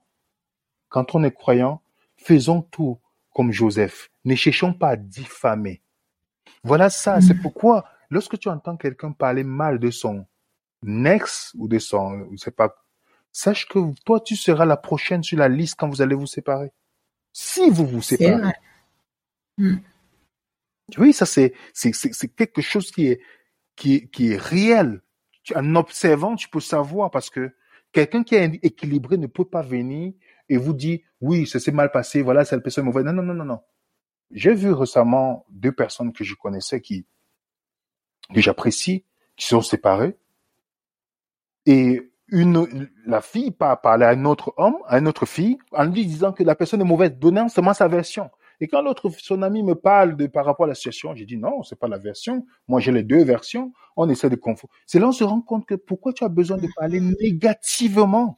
Quand 0.89 1.15
on 1.15 1.23
est 1.23 1.31
croyant, 1.31 1.81
faisons 2.15 2.61
tout 2.61 2.99
comme 3.33 3.51
Joseph. 3.51 4.09
Ne 4.25 4.35
cherchons 4.35 4.73
pas 4.73 4.89
à 4.89 4.95
diffamer. 4.95 5.81
Voilà 6.63 6.89
ça. 6.89 7.19
C'est 7.21 7.33
mm. 7.33 7.41
pourquoi, 7.41 7.85
lorsque 8.09 8.37
tu 8.39 8.49
entends 8.49 8.77
quelqu'un 8.77 9.11
parler 9.11 9.43
mal 9.43 9.79
de 9.79 9.91
son 9.91 10.25
ex 10.85 11.53
ou 11.57 11.67
de 11.67 11.79
son, 11.79 12.27
je 12.31 12.37
sais 12.37 12.51
pas, 12.51 12.75
sache 13.31 13.67
que 13.67 13.79
toi, 14.05 14.19
tu 14.19 14.35
seras 14.35 14.65
la 14.65 14.77
prochaine 14.77 15.23
sur 15.23 15.37
la 15.37 15.49
liste 15.49 15.75
quand 15.77 15.89
vous 15.89 16.01
allez 16.01 16.15
vous 16.15 16.27
séparer. 16.27 16.71
Si 17.31 17.69
vous 17.69 17.87
vous 17.87 18.01
séparez. 18.01 18.53
Mm. 19.57 19.77
Oui, 20.97 21.13
ça 21.13 21.25
c'est, 21.25 21.53
c'est, 21.73 21.93
c'est 21.93 22.27
quelque 22.27 22.61
chose 22.61 22.91
qui 22.91 23.07
est, 23.07 23.21
qui 23.75 23.95
est, 23.95 24.07
qui 24.07 24.31
est 24.31 24.37
réel. 24.37 25.01
En 25.55 25.75
observant, 25.75 26.35
tu 26.35 26.49
peux 26.49 26.59
savoir 26.59 27.09
parce 27.11 27.29
que 27.29 27.51
quelqu'un 27.91 28.23
qui 28.23 28.35
est 28.35 28.59
équilibré 28.63 29.17
ne 29.17 29.27
peut 29.27 29.45
pas 29.45 29.61
venir 29.61 30.13
et 30.53 30.57
vous 30.57 30.73
dit 30.73 31.03
oui, 31.19 31.47
ça 31.47 31.59
s'est 31.59 31.71
mal 31.71 31.91
passé, 31.91 32.21
voilà, 32.21 32.45
cette 32.45 32.61
personne 32.61 32.85
mauvaise. 32.85 33.03
Non, 33.03 33.13
non, 33.13 33.23
non, 33.23 33.33
non, 33.33 33.45
non. 33.45 33.59
J'ai 34.31 34.53
vu 34.53 34.71
récemment 34.71 35.45
deux 35.49 35.71
personnes 35.71 36.13
que 36.13 36.23
je 36.23 36.35
connaissais 36.35 36.79
qui, 36.79 37.05
que 38.33 38.41
j'apprécie, 38.41 39.05
qui 39.35 39.45
sont 39.45 39.61
séparées. 39.61 40.17
Et 41.65 42.11
une, 42.27 42.89
la 43.05 43.21
fille 43.21 43.51
parlait 43.51 44.05
à 44.05 44.09
un 44.09 44.25
autre 44.25 44.53
homme, 44.57 44.77
à 44.85 44.99
une 44.99 45.07
autre 45.07 45.25
fille, 45.25 45.57
en 45.71 45.85
lui 45.85 46.05
disant 46.05 46.33
que 46.33 46.43
la 46.43 46.55
personne 46.55 46.81
est 46.81 46.85
mauvaise, 46.85 47.13
donnant 47.13 47.49
seulement 47.49 47.73
sa 47.73 47.87
version. 47.87 48.29
Et 48.59 48.67
quand 48.67 48.81
l'autre, 48.81 49.09
son 49.17 49.41
ami 49.41 49.63
me 49.63 49.75
parle 49.75 50.15
de 50.15 50.27
par 50.27 50.45
rapport 50.45 50.65
à 50.65 50.69
la 50.69 50.75
situation, 50.75 51.15
j'ai 51.15 51.25
dit 51.25 51.37
non, 51.37 51.63
c'est 51.63 51.79
pas 51.79 51.87
la 51.87 51.97
version. 51.97 52.45
Moi, 52.67 52.79
j'ai 52.79 52.91
les 52.91 53.03
deux 53.03 53.23
versions. 53.23 53.73
On 53.97 54.07
essaie 54.09 54.29
de 54.29 54.35
confondre. 54.35 54.71
C'est 54.85 54.99
là 54.99 55.07
on 55.07 55.11
se 55.11 55.23
rend 55.23 55.41
compte 55.41 55.65
que 55.65 55.75
pourquoi 55.75 56.13
tu 56.13 56.23
as 56.23 56.29
besoin 56.29 56.57
de 56.57 56.67
parler 56.75 56.99
négativement 56.99 58.37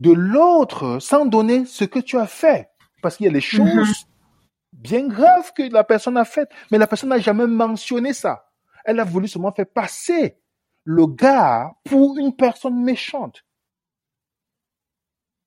de 0.00 0.12
l'autre 0.12 0.98
sans 1.00 1.26
donner 1.26 1.64
ce 1.64 1.84
que 1.84 1.98
tu 1.98 2.18
as 2.18 2.26
fait. 2.26 2.70
Parce 3.02 3.16
qu'il 3.16 3.26
y 3.26 3.28
a 3.28 3.32
des 3.32 3.38
mhm. 3.38 3.42
choses 3.42 4.06
bien 4.72 5.08
graves 5.08 5.52
que 5.54 5.62
la 5.72 5.84
personne 5.84 6.16
a 6.16 6.24
faites, 6.24 6.50
mais 6.70 6.78
la 6.78 6.86
personne 6.86 7.08
n'a 7.08 7.18
jamais 7.18 7.46
mentionné 7.46 8.12
ça. 8.12 8.50
Elle 8.84 9.00
a 9.00 9.04
voulu 9.04 9.28
seulement 9.28 9.52
faire 9.52 9.66
passer 9.66 10.38
le 10.84 11.06
gars 11.06 11.72
pour 11.84 12.16
une 12.18 12.34
personne 12.34 12.82
méchante. 12.82 13.44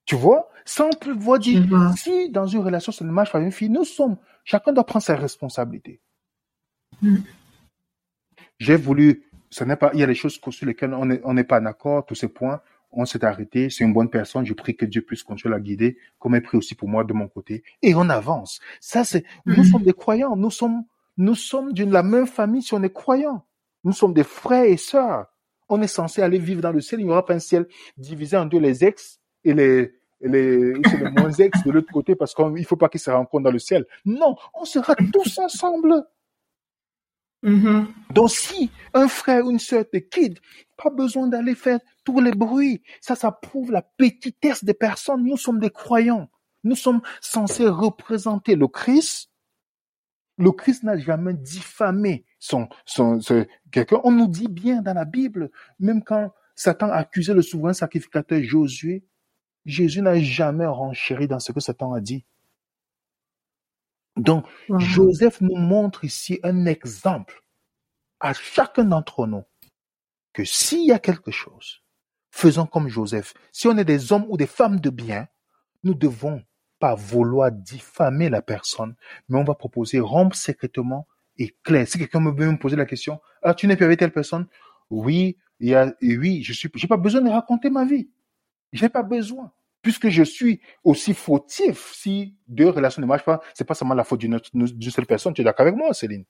Tu 0.05 0.15
vois? 0.15 0.50
Sans 0.65 0.89
pouvoir 0.89 1.39
dire, 1.39 1.63
si 1.98 2.29
dans 2.29 2.46
une 2.46 2.62
relation, 2.62 2.91
c'est 2.91 3.03
le 3.03 3.12
match 3.12 3.34
avec 3.34 3.46
une 3.46 3.51
fille, 3.51 3.70
nous 3.70 3.86
sommes, 3.86 4.17
chacun 4.43 4.74
doit 4.74 4.86
prendre 4.86 5.03
ses 5.03 5.15
responsabilités. 5.15 6.01
Mm. 7.01 7.17
J'ai 8.60 8.75
voulu, 8.75 9.24
ce 9.50 9.63
n'est 9.63 9.75
pas, 9.75 9.91
il 9.93 10.00
y 10.00 10.03
a 10.03 10.08
des 10.08 10.15
choses 10.15 10.39
sur 10.39 10.65
lesquelles 10.65 10.93
on 10.93 11.05
n'est 11.05 11.22
on 11.24 11.34
n'est 11.34 11.43
pas 11.43 11.60
d'accord, 11.60 12.05
tous 12.05 12.15
ces 12.15 12.27
points, 12.27 12.62
on 12.91 13.05
s'est 13.05 13.24
arrêté, 13.24 13.69
c'est 13.69 13.83
une 13.83 13.93
bonne 13.93 14.10
personne, 14.10 14.45
je 14.45 14.53
prie 14.53 14.75
que 14.75 14.86
Dieu 14.86 15.01
puisse 15.01 15.24
continuer 15.24 15.53
à 15.53 15.57
la 15.57 15.63
guider, 15.63 15.98
comme 16.19 16.36
il 16.36 16.41
prie 16.41 16.57
aussi 16.57 16.75
pour 16.75 16.89
moi 16.89 17.03
de 17.03 17.13
mon 17.13 17.27
côté, 17.27 17.63
et 17.81 17.95
on 17.95 18.10
avance. 18.10 18.60
Ça, 18.79 19.03
c'est, 19.03 19.24
nous 19.45 19.63
Mhm. 19.63 19.63
sommes 19.63 19.83
des 19.83 19.93
croyants, 19.93 20.36
nous 20.36 20.51
sommes, 20.51 20.83
nous 21.17 21.36
sommes 21.36 21.74
d'une 21.74 21.91
la 21.91 22.03
même 22.03 22.27
famille 22.27 22.62
si 22.62 22.74
on 22.74 22.83
est 22.83 22.93
croyants. 22.93 23.45
Nous 23.83 23.93
sommes 23.93 24.13
des 24.13 24.24
frères 24.24 24.65
et 24.65 24.77
sœurs. 24.77 25.25
On 25.69 25.81
est 25.81 25.88
censé 25.88 26.21
aller 26.21 26.38
vivre 26.38 26.62
dans 26.62 26.71
le 26.71 26.81
ciel, 26.81 27.00
il 27.00 27.05
n'y 27.05 27.12
aura 27.12 27.25
pas 27.25 27.33
un 27.33 27.39
ciel 27.39 27.65
divisé 27.98 28.36
en 28.38 28.45
deux, 28.45 28.60
les 28.60 28.83
ex 28.83 29.19
et 29.45 29.53
les, 29.53 29.93
et 30.19 30.27
les, 30.27 30.74
les 30.74 31.10
moins 31.12 31.31
ex 31.31 31.63
de 31.63 31.71
l'autre 31.71 31.91
côté 31.91 32.15
parce 32.15 32.36
qu'il 32.36 32.65
faut 32.65 32.75
pas 32.75 32.89
qu'ils 32.89 33.00
se 33.00 33.10
rencontrent 33.10 33.43
dans 33.45 33.51
le 33.51 33.60
ciel. 33.60 33.86
Non, 34.05 34.36
on 34.53 34.65
sera 34.65 34.95
tous 35.13 35.39
ensemble. 35.39 36.03
Mhm. 37.43 37.88
Donc 38.13 38.29
si 38.29 38.69
un 38.93 39.07
frère 39.07 39.45
ou 39.45 39.51
une 39.51 39.60
sœur 39.60 39.86
te 39.89 39.98
quitte, 39.98 40.41
pas 40.77 40.89
besoin 40.89 41.27
d'aller 41.27 41.55
faire 41.55 41.79
tous 42.03 42.19
les 42.19 42.31
bruits. 42.31 42.81
Ça, 43.00 43.15
ça 43.15 43.31
prouve 43.31 43.71
la 43.71 43.81
petitesse 43.81 44.63
des 44.63 44.74
personnes. 44.74 45.24
Nous 45.24 45.38
sommes 45.38 45.60
des 45.60 45.69
croyants. 45.69 46.29
Nous 46.63 46.75
sommes 46.75 47.01
censés 47.21 47.67
représenter 47.67 48.55
le 48.55 48.67
Christ. 48.67 49.29
Le 50.38 50.51
Christ 50.51 50.83
n'a 50.83 50.98
jamais 50.98 51.33
diffamé 51.33 52.25
son, 52.39 52.69
quelqu'un. 53.71 54.01
On 54.03 54.12
nous 54.12 54.27
dit 54.27 54.48
bien 54.48 54.81
dans 54.81 54.93
la 54.93 55.05
Bible, 55.05 55.51
même 55.79 56.03
quand 56.03 56.31
Satan 56.55 56.89
accusait 56.89 57.33
le 57.33 57.41
souverain 57.41 57.74
sacrificateur 57.74 58.41
Josué, 58.41 59.03
Jésus 59.65 60.01
n'a 60.01 60.19
jamais 60.19 60.65
renchéri 60.65 61.27
dans 61.27 61.39
ce 61.39 61.51
que 61.51 61.60
Satan 61.60 61.93
a 61.93 62.01
dit. 62.01 62.25
Donc, 64.21 64.45
Wow. 64.69 64.79
Joseph 64.79 65.41
nous 65.41 65.55
montre 65.55 66.03
ici 66.05 66.39
un 66.43 66.65
exemple 66.65 67.43
à 68.19 68.33
chacun 68.33 68.85
d'entre 68.85 69.27
nous 69.27 69.43
que 70.33 70.45
s'il 70.45 70.85
y 70.85 70.91
a 70.91 70.99
quelque 70.99 71.31
chose, 71.31 71.81
faisons 72.29 72.65
comme 72.65 72.87
Joseph. 72.87 73.33
Si 73.51 73.67
on 73.67 73.77
est 73.77 73.85
des 73.85 74.13
hommes 74.13 74.25
ou 74.29 74.37
des 74.37 74.47
femmes 74.47 74.79
de 74.79 74.89
bien, 74.89 75.27
nous 75.83 75.93
devons 75.93 76.43
pas 76.79 76.95
vouloir 76.95 77.51
diffamer 77.51 78.29
la 78.29 78.41
personne, 78.41 78.95
mais 79.27 79.37
on 79.37 79.43
va 79.43 79.55
proposer 79.55 79.99
rompre 79.99 80.35
secrètement 80.35 81.07
et 81.37 81.55
clair. 81.63 81.87
Si 81.87 81.97
quelqu'un 81.97 82.19
me 82.19 82.31
veut 82.31 82.51
me 82.51 82.57
poser 82.57 82.75
la 82.75 82.85
question, 82.85 83.19
ah, 83.43 83.53
tu 83.53 83.67
n'es 83.67 83.75
plus 83.75 83.85
avec 83.85 83.99
telle 83.99 84.11
personne? 84.11 84.47
Oui, 84.89 85.37
il 85.59 85.69
y 85.69 85.75
a, 85.75 85.93
et 86.01 86.17
oui, 86.17 86.43
je 86.43 86.53
suis, 86.53 86.69
j'ai 86.73 86.87
pas 86.87 86.97
besoin 86.97 87.21
de 87.21 87.29
raconter 87.29 87.69
ma 87.69 87.85
vie. 87.85 88.09
J'ai 88.73 88.89
pas 88.89 89.03
besoin. 89.03 89.51
Puisque 89.81 90.09
je 90.09 90.23
suis 90.23 90.61
aussi 90.83 91.13
fautif 91.13 91.91
si 91.93 92.35
deux 92.47 92.69
relations 92.69 93.01
ne 93.01 93.07
marchent 93.07 93.25
pas, 93.25 93.41
c'est 93.53 93.63
pas 93.65 93.73
seulement 93.73 93.95
la 93.95 94.03
faute 94.03 94.19
d'une 94.19 94.39
seule 94.91 95.05
personne. 95.05 95.33
Tu 95.33 95.41
es 95.41 95.43
d'accord 95.43 95.65
avec 95.65 95.75
moi, 95.75 95.93
Céline? 95.93 96.25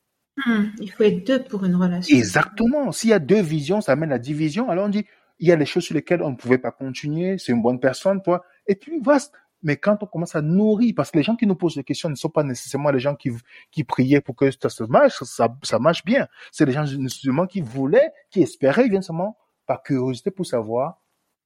Hmm, 0.46 0.68
Il 0.80 0.90
faut 0.92 1.04
être 1.04 1.26
deux 1.28 1.44
pour 1.44 1.66
une 1.66 1.76
relation. 1.76 2.16
Exactement. 2.18 2.92
S'il 2.94 3.10
y 3.10 3.14
a 3.14 3.20
deux 3.20 3.42
visions, 3.42 3.82
ça 3.82 3.92
amène 3.92 4.10
la 4.10 4.20
division. 4.20 4.70
Alors 4.70 4.86
on 4.86 4.90
dit, 4.90 5.06
il 5.40 5.48
y 5.48 5.52
a 5.52 5.58
des 5.58 5.66
choses 5.66 5.84
sur 5.84 5.96
lesquelles 5.96 6.22
on 6.22 6.32
ne 6.32 6.36
pouvait 6.36 6.58
pas 6.60 6.72
continuer, 6.72 7.38
c'est 7.38 7.52
une 7.52 7.62
bonne 7.62 7.80
personne, 7.80 8.22
toi. 8.22 8.44
Et 8.68 8.76
puis, 8.76 9.00
vaste. 9.02 9.34
Mais 9.64 9.76
quand 9.78 9.98
on 10.02 10.08
commence 10.08 10.36
à 10.36 10.42
nourrir, 10.42 10.94
parce 10.96 11.12
que 11.12 11.18
les 11.18 11.24
gens 11.24 11.36
qui 11.36 11.46
nous 11.46 11.54
posent 11.56 11.76
des 11.76 11.84
questions 11.84 12.10
ne 12.10 12.16
sont 12.16 12.30
pas 12.30 12.42
nécessairement 12.44 12.90
les 12.90 13.00
gens 13.00 13.14
qui, 13.16 13.30
qui 13.72 13.84
priaient 13.84 14.22
pour 14.22 14.36
que 14.36 14.50
ça 14.50 14.70
se 14.70 14.84
marche, 14.86 15.22
ça, 15.24 15.50
ça 15.62 15.78
marche 15.78 16.04
bien. 16.04 16.28
C'est 16.52 16.66
les 16.66 16.72
gens 16.72 16.86
justement 16.86 17.46
qui 17.46 17.62
voulaient, 17.62 18.12
qui 18.32 18.42
espéraient, 18.42 18.88
viennent 18.88 19.04
seulement 19.04 19.38
par 19.68 19.84
curiosité 19.84 20.32
pour 20.32 20.48
savoir 20.48 21.00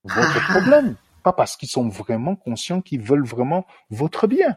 votre 0.04 0.38
Ah. 0.50 0.60
problème. 0.60 0.96
Pas 1.26 1.34
parce 1.34 1.58
qu'ils 1.58 1.70
sont 1.70 1.90
vraiment 1.90 2.36
conscients 2.36 2.82
qu'ils 2.82 3.02
veulent 3.02 3.26
vraiment 3.26 3.66
votre 3.90 4.28
bien. 4.28 4.56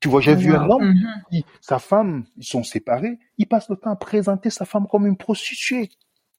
Tu 0.00 0.08
vois, 0.10 0.20
j'ai 0.20 0.34
vu 0.34 0.54
un 0.54 0.68
homme 0.68 0.84
Mhm. 0.90 1.22
qui- 1.30 1.46
sa 1.62 1.78
femme, 1.78 2.26
ils 2.36 2.44
sont 2.44 2.62
séparés, 2.62 3.18
il 3.38 3.46
passe 3.46 3.70
le 3.70 3.76
temps 3.76 3.92
à 3.92 3.96
présenter 3.96 4.50
sa 4.50 4.66
femme 4.66 4.86
comme 4.86 5.06
une 5.06 5.16
prostituée 5.16 5.88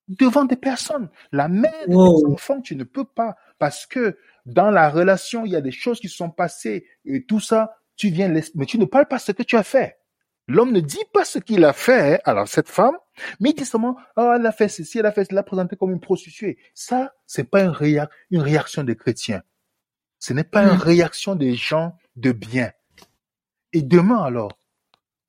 devant 0.08 0.46
des 0.46 0.56
personnes. 0.56 1.10
La 1.32 1.48
mère 1.48 1.88
de 1.88 1.96
Wow. 1.96 2.20
tes 2.22 2.32
enfants, 2.32 2.62
tu 2.62 2.76
ne 2.76 2.84
peux 2.84 3.06
pas, 3.06 3.36
parce 3.58 3.88
que 3.88 4.20
dans 4.46 4.70
la 4.70 4.88
relation, 4.92 5.44
il 5.44 5.54
y 5.54 5.56
a 5.56 5.62
des 5.62 5.72
choses 5.72 6.00
qui 6.00 6.08
sont 6.10 6.30
passées 6.30 6.86
et 7.06 7.26
tout 7.26 7.40
ça, 7.40 7.76
tu 7.96 8.10
viens, 8.10 8.28
laisser- 8.28 8.52
mais 8.54 8.68
tu 8.68 8.78
ne 8.78 8.86
parles 8.86 9.08
pas 9.08 9.18
ce 9.18 9.32
que 9.32 9.42
tu 9.42 9.58
as 9.58 9.64
fait. 9.64 9.98
L'homme 10.48 10.72
ne 10.72 10.80
dit 10.80 11.04
pas 11.14 11.26
ce 11.26 11.40
qu'il 11.40 11.66
a 11.66 11.74
fait, 11.74 12.22
alors 12.24 12.48
cette 12.48 12.70
femme, 12.70 12.96
mais 13.40 13.50
il 13.50 13.56
dit 13.56 13.66
seulement, 13.66 13.98
oh, 14.16 14.32
elle 14.36 14.46
a 14.46 14.52
fait 14.52 14.68
ceci, 14.68 15.00
elle 15.00 15.06
a 15.08 15.12
fait 15.12 15.26
cela, 15.26 15.42
présentée 15.42 15.76
comme 15.76 15.92
une 15.92 16.00
prostituée. 16.00 16.58
Ça, 16.76 17.14
c'est 17.26 17.46
pas 17.50 17.64
une, 17.64 17.72
réa- 17.72 18.10
une 18.30 18.42
réaction 18.42 18.84
des 18.84 18.96
chrétiens. 18.96 19.42
Ce 20.20 20.34
n'est 20.34 20.44
pas 20.44 20.64
une 20.64 20.76
Mm. 20.78 20.82
réaction 20.82 21.36
des 21.36 21.56
gens 21.56 21.98
de 22.16 22.32
bien. 22.32 22.72
Et 23.74 23.82
demain 23.82 24.24
alors, 24.24 24.52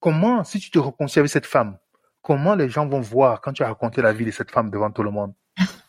comment, 0.00 0.44
si 0.44 0.60
tu 0.60 0.70
te 0.70 0.78
réconcilies 0.78 1.20
avec 1.20 1.30
cette 1.30 1.46
femme, 1.46 1.78
comment 2.22 2.54
les 2.54 2.68
gens 2.68 2.86
vont 2.86 3.00
voir 3.00 3.40
quand 3.40 3.52
tu 3.54 3.62
as 3.62 3.68
raconté 3.68 4.02
la 4.02 4.12
vie 4.12 4.24
de 4.26 4.30
cette 4.30 4.50
femme 4.50 4.70
devant 4.70 4.90
tout 4.90 5.02
le 5.02 5.10
monde? 5.10 5.32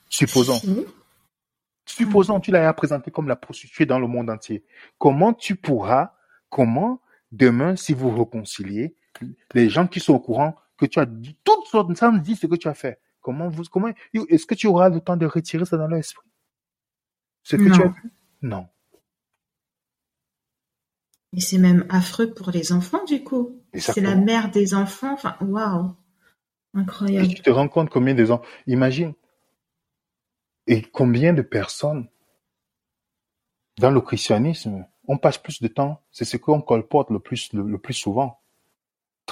Supposons, 0.10 0.60
Mhm. 0.66 0.86
supposons 1.86 2.40
tu 2.40 2.52
l'as 2.52 2.72
présentée 2.74 3.12
comme 3.12 3.28
la 3.28 3.36
prostituée 3.36 3.86
dans 3.86 4.00
le 4.00 4.08
monde 4.08 4.30
entier. 4.30 4.64
Comment 4.98 5.34
tu 5.34 5.56
pourras, 5.56 6.14
comment 6.50 7.02
demain, 7.32 7.76
si 7.76 7.94
vous 7.94 8.10
réconciliez, 8.18 8.96
les 9.54 9.70
gens 9.70 9.88
qui 9.88 10.00
sont 10.00 10.14
au 10.14 10.20
courant 10.20 10.56
que 10.78 10.86
tu 10.86 11.00
as 11.00 11.06
dit, 11.06 11.38
toutes 11.44 11.66
sortes 11.68 11.90
de 11.90 11.96
femmes 11.96 12.22
disent 12.22 12.40
ce 12.40 12.48
que 12.48 12.56
tu 12.56 12.68
as 12.68 12.74
fait. 12.74 13.00
Comment 13.22 13.50
vous, 13.50 13.64
comment, 13.64 13.90
est-ce 14.14 14.46
que 14.46 14.56
tu 14.56 14.68
auras 14.68 14.90
le 14.90 15.02
temps 15.02 15.18
de 15.18 15.26
retirer 15.26 15.66
ça 15.66 15.78
dans 15.78 15.88
leur 15.88 16.00
esprit? 16.00 16.28
Ce 17.44 17.56
que 17.56 17.64
tu 17.64 17.72
as 17.74 17.78
Non. 17.78 17.94
fait? 17.94 18.10
Non. 18.42 18.68
Et 21.36 21.42
c'est 21.42 21.58
même 21.58 21.86
affreux 21.90 22.34
pour 22.34 22.52
les 22.52 22.72
enfants, 22.72 23.04
du 23.06 23.24
coup. 23.24 23.60
C'est 23.76 24.02
la 24.02 24.16
mère 24.16 24.50
des 24.50 24.74
enfants. 24.74 25.14
Enfin, 25.14 25.36
waouh. 25.42 25.96
Et 26.76 26.80
Incroyable. 26.80 27.28
tu 27.34 27.42
te 27.42 27.50
rends 27.50 27.68
compte 27.68 27.90
combien 27.90 28.14
de 28.14 28.24
gens, 28.24 28.42
imagine, 28.68 29.14
et 30.68 30.82
combien 30.82 31.34
de 31.34 31.42
personnes 31.42 32.08
dans 33.80 33.92
le 33.92 34.02
christianisme, 34.02 34.86
on 35.08 35.18
passe 35.18 35.38
plus 35.38 35.62
de 35.62 35.68
temps, 35.68 36.02
c'est 36.12 36.26
ce 36.26 36.38
qu'on 36.38 36.62
colporte 36.62 37.10
le 37.10 37.20
plus, 37.20 37.52
le, 37.54 37.64
le 37.64 37.78
plus 37.78 37.94
souvent. 37.94 38.40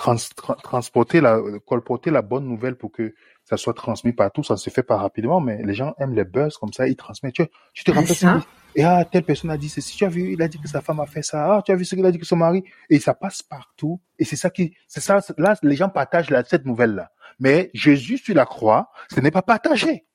Trans- 0.05 0.33
tra- 0.35 0.61
transporter 0.61 1.19
la, 1.19 1.41
colporter 1.65 2.11
la 2.11 2.21
bonne 2.21 2.45
nouvelle 2.45 2.75
pour 2.75 2.91
que 2.91 3.15
ça 3.43 3.57
soit 3.57 3.73
transmis 3.73 4.13
partout, 4.13 4.43
ça 4.43 4.55
se 4.55 4.69
fait 4.69 4.83
pas 4.83 4.97
rapidement, 4.97 5.41
mais 5.41 5.63
les 5.63 5.73
gens 5.73 5.95
aiment 5.97 6.13
les 6.13 6.25
buzz 6.25 6.57
comme 6.57 6.73
ça, 6.73 6.87
ils 6.87 6.95
transmettent. 6.95 7.33
Tu, 7.33 7.47
tu 7.73 7.83
te 7.83 7.91
rappelles 7.91 8.15
ça. 8.15 8.39
ça? 8.39 8.45
Et 8.75 8.83
ah, 8.83 9.03
telle 9.03 9.23
personne 9.23 9.49
a 9.49 9.57
dit 9.57 9.67
ceci, 9.67 9.97
tu 9.97 10.05
as 10.05 10.09
vu, 10.09 10.33
il 10.33 10.41
a 10.43 10.47
dit 10.47 10.59
que 10.59 10.67
sa 10.67 10.81
femme 10.81 10.99
a 10.99 11.07
fait 11.07 11.23
ça, 11.23 11.55
ah, 11.55 11.61
tu 11.63 11.71
as 11.71 11.75
vu 11.75 11.85
ce 11.85 11.95
qu'il 11.95 12.05
a 12.05 12.11
dit 12.11 12.19
que 12.19 12.25
son 12.25 12.35
mari, 12.35 12.63
et 12.89 12.99
ça 12.99 13.15
passe 13.15 13.41
partout, 13.41 13.99
et 14.19 14.25
c'est 14.25 14.35
ça 14.35 14.51
qui, 14.51 14.75
c'est 14.87 15.01
ça, 15.01 15.21
là, 15.39 15.55
les 15.63 15.75
gens 15.75 15.89
partagent 15.89 16.29
la, 16.29 16.43
cette 16.43 16.65
nouvelle-là. 16.65 17.11
Mais 17.39 17.71
Jésus 17.73 18.19
sur 18.19 18.35
la 18.35 18.45
croix, 18.45 18.91
ce 19.11 19.19
n'est 19.21 19.31
pas 19.31 19.41
partagé. 19.41 20.05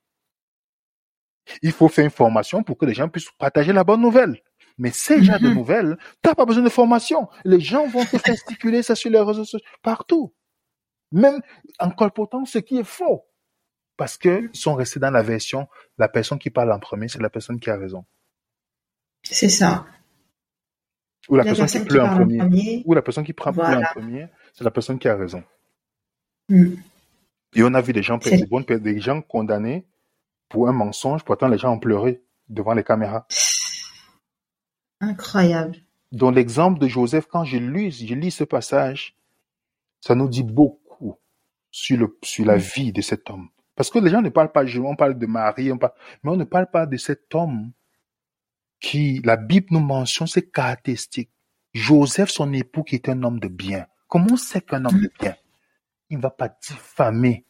Il 1.62 1.72
faut 1.72 1.88
faire 1.88 2.04
une 2.04 2.10
formation 2.12 2.62
pour 2.62 2.78
que 2.78 2.86
les 2.86 2.94
gens 2.94 3.08
puissent 3.08 3.30
partager 3.38 3.72
la 3.72 3.82
bonne 3.82 4.02
nouvelle. 4.02 4.40
Mais 4.80 4.90
ces 4.92 5.22
gens 5.22 5.38
de 5.38 5.46
Mhm. 5.48 5.54
nouvelles, 5.54 5.98
t'as 6.22 6.34
pas 6.34 6.46
besoin 6.46 6.62
de 6.64 6.68
formation. 6.70 7.28
Les 7.44 7.60
gens 7.60 7.86
vont 7.86 8.04
te 8.04 8.16
faire 8.16 8.34
stipuler 8.36 8.82
ça 8.82 8.94
sur 8.94 9.10
les 9.10 9.20
réseaux 9.20 9.44
sociaux, 9.44 9.60
partout. 9.82 10.34
Même 11.12 11.40
en 11.78 11.90
colportant 11.90 12.44
ce 12.46 12.58
qui 12.58 12.78
est 12.78 12.84
faux. 12.84 13.26
Parce 13.98 14.16
qu'ils 14.16 14.48
sont 14.54 14.74
restés 14.74 14.98
dans 14.98 15.10
la 15.10 15.22
version, 15.22 15.68
la 15.98 16.08
personne 16.08 16.38
qui 16.38 16.48
parle 16.48 16.72
en 16.72 16.78
premier, 16.78 17.08
c'est 17.08 17.20
la 17.20 17.28
personne 17.28 17.60
qui 17.60 17.68
a 17.68 17.76
raison. 17.76 18.06
C'est 19.22 19.50
ça. 19.50 19.84
Ou 21.28 21.36
la, 21.36 21.42
La 21.42 21.50
personne, 21.50 21.64
personne 21.66 21.82
qui 21.82 21.88
pleure 21.88 22.04
en 22.06 22.08
parle 22.08 22.22
en 22.22 22.24
premier. 22.24 22.38
premier. 22.38 22.82
Ou 22.86 22.94
la 22.94 23.02
personne 23.02 23.24
qui 23.24 23.32
prend 23.34 23.52
pleure 23.52 23.66
en 23.66 23.72
Voilà. 23.72 23.88
premier, 23.88 24.28
c'est 24.54 24.64
la 24.64 24.70
personne 24.70 24.98
qui 24.98 25.08
a 25.08 25.14
raison. 25.16 25.44
Hmm. 26.48 26.74
Et 27.54 27.62
on 27.62 27.74
a 27.74 27.80
vu 27.82 27.92
des 27.92 28.02
gens, 28.02 28.18
C'est- 28.22 28.38
des, 28.38 28.46
bonnes, 28.46 28.64
des 28.64 29.00
gens 29.00 29.20
condamnés 29.20 29.86
pour 30.48 30.68
un 30.68 30.72
mensonge, 30.72 31.22
pourtant 31.22 31.48
les 31.48 31.58
gens 31.58 31.74
ont 31.74 31.78
pleuré 31.78 32.22
devant 32.48 32.72
les 32.72 32.82
caméras. 32.82 33.26
Incroyable. 35.00 35.78
Dans 36.12 36.30
l'exemple 36.30 36.78
de 36.78 36.88
Joseph, 36.88 37.26
quand 37.26 37.44
je 37.44 37.56
lis, 37.56 38.06
je 38.06 38.14
lis 38.14 38.30
ce 38.30 38.44
passage, 38.44 39.16
ça 40.00 40.14
nous 40.14 40.28
dit 40.28 40.42
beaucoup 40.42 41.16
sur, 41.70 41.98
le, 41.98 42.18
sur 42.22 42.44
la 42.44 42.56
vie 42.56 42.92
de 42.92 43.00
cet 43.00 43.30
homme. 43.30 43.48
Parce 43.76 43.90
que 43.90 43.98
les 43.98 44.10
gens 44.10 44.20
ne 44.20 44.28
parlent 44.28 44.52
pas, 44.52 44.64
on 44.76 44.96
parle 44.96 45.18
de 45.18 45.26
Marie, 45.26 45.72
on 45.72 45.78
parle, 45.78 45.94
mais 46.22 46.30
on 46.30 46.36
ne 46.36 46.44
parle 46.44 46.70
pas 46.70 46.86
de 46.86 46.96
cet 46.96 47.34
homme 47.34 47.72
qui, 48.80 49.20
la 49.24 49.36
Bible 49.36 49.68
nous 49.70 49.80
mentionne 49.80 50.26
ses 50.26 50.46
caractéristiques. 50.48 51.30
Joseph, 51.72 52.30
son 52.30 52.52
époux, 52.52 52.82
qui 52.82 52.96
est 52.96 53.08
un 53.08 53.22
homme 53.22 53.38
de 53.38 53.48
bien. 53.48 53.86
Comment 54.08 54.36
c'est 54.36 54.62
qu'un 54.66 54.84
homme 54.84 55.00
de 55.00 55.10
bien? 55.20 55.36
Il 56.08 56.16
ne 56.16 56.22
va 56.22 56.30
pas 56.30 56.48
diffamer. 56.48 57.46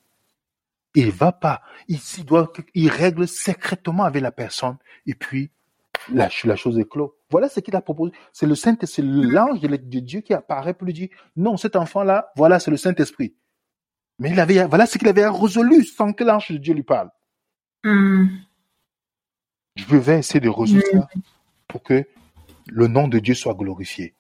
Il 0.95 1.11
va 1.11 1.33
pas. 1.33 1.63
Il, 1.89 1.99
il 2.19 2.25
doit, 2.25 2.53
il 2.75 2.91
règle 2.91 3.27
secrètement 3.27 4.05
avec 4.05 4.23
la 4.23 4.33
personne. 4.33 4.77
Et 5.07 5.15
puis, 5.15 5.51
la, 6.13 6.29
la 6.45 6.57
chose 6.57 6.79
est 6.79 6.89
clos. 6.89 7.17
Voilà 7.31 7.49
ce 7.49 7.61
qu'il 7.61 7.77
a 7.77 7.81
proposé. 7.81 8.13
C'est 8.33 8.47
le 8.47 8.55
Saint, 8.55 8.77
c'est 8.83 9.03
l'ange 9.03 9.61
de, 9.61 9.77
Dieu 10.01 10.21
qui 10.21 10.35
apparaît 10.35 10.75
pour 10.75 10.87
lui 10.87 10.93
dire, 10.93 11.09
non, 11.37 11.57
cet 11.57 11.77
enfant-là, 11.77 12.33
voilà, 12.37 12.59
c'est 12.59 12.71
le 12.71 12.77
Saint-Esprit. 12.77 13.35
Mais 14.19 14.31
il 14.31 14.41
avait, 14.41 14.65
voilà 14.65 14.87
ce 14.87 14.99
qu'il 14.99 15.09
avait 15.09 15.27
résolu 15.27 15.85
sans 15.85 16.13
que 16.13 16.25
l'ange 16.25 16.51
de 16.51 16.59
Dieu 16.59 16.75
lui 16.75 16.83
parle. 16.83 17.11
Hmm. 17.85 18.27
Je 19.77 19.97
vais 19.97 20.19
essayer 20.19 20.41
de 20.41 20.49
résoudre 20.49 20.85
ça 20.91 21.09
pour 21.69 21.83
que 21.83 22.05
le 22.67 22.87
nom 22.87 23.09
de 23.09 23.19
Dieu 23.19 23.35
soit 23.35 23.55
glorifié. 23.55 24.15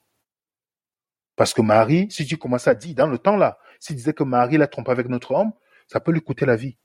Parce 1.36 1.52
que 1.54 1.62
Marie, 1.62 2.06
si 2.10 2.26
tu 2.26 2.36
commences 2.36 2.68
à 2.68 2.74
dire, 2.74 2.94
dans 2.94 3.06
le 3.06 3.18
temps 3.18 3.36
là, 3.36 3.58
s'il 3.78 3.96
disait 3.96 4.12
que 4.12 4.24
Marie 4.24 4.58
la 4.58 4.68
trompe 4.68 4.88
avec 4.88 5.08
notre 5.08 5.32
homme, 5.32 5.52
ça 5.86 6.00
peut 6.00 6.12
lui 6.12 6.20
coûter 6.20 6.46
la 6.46 6.56
vie. 6.56 6.76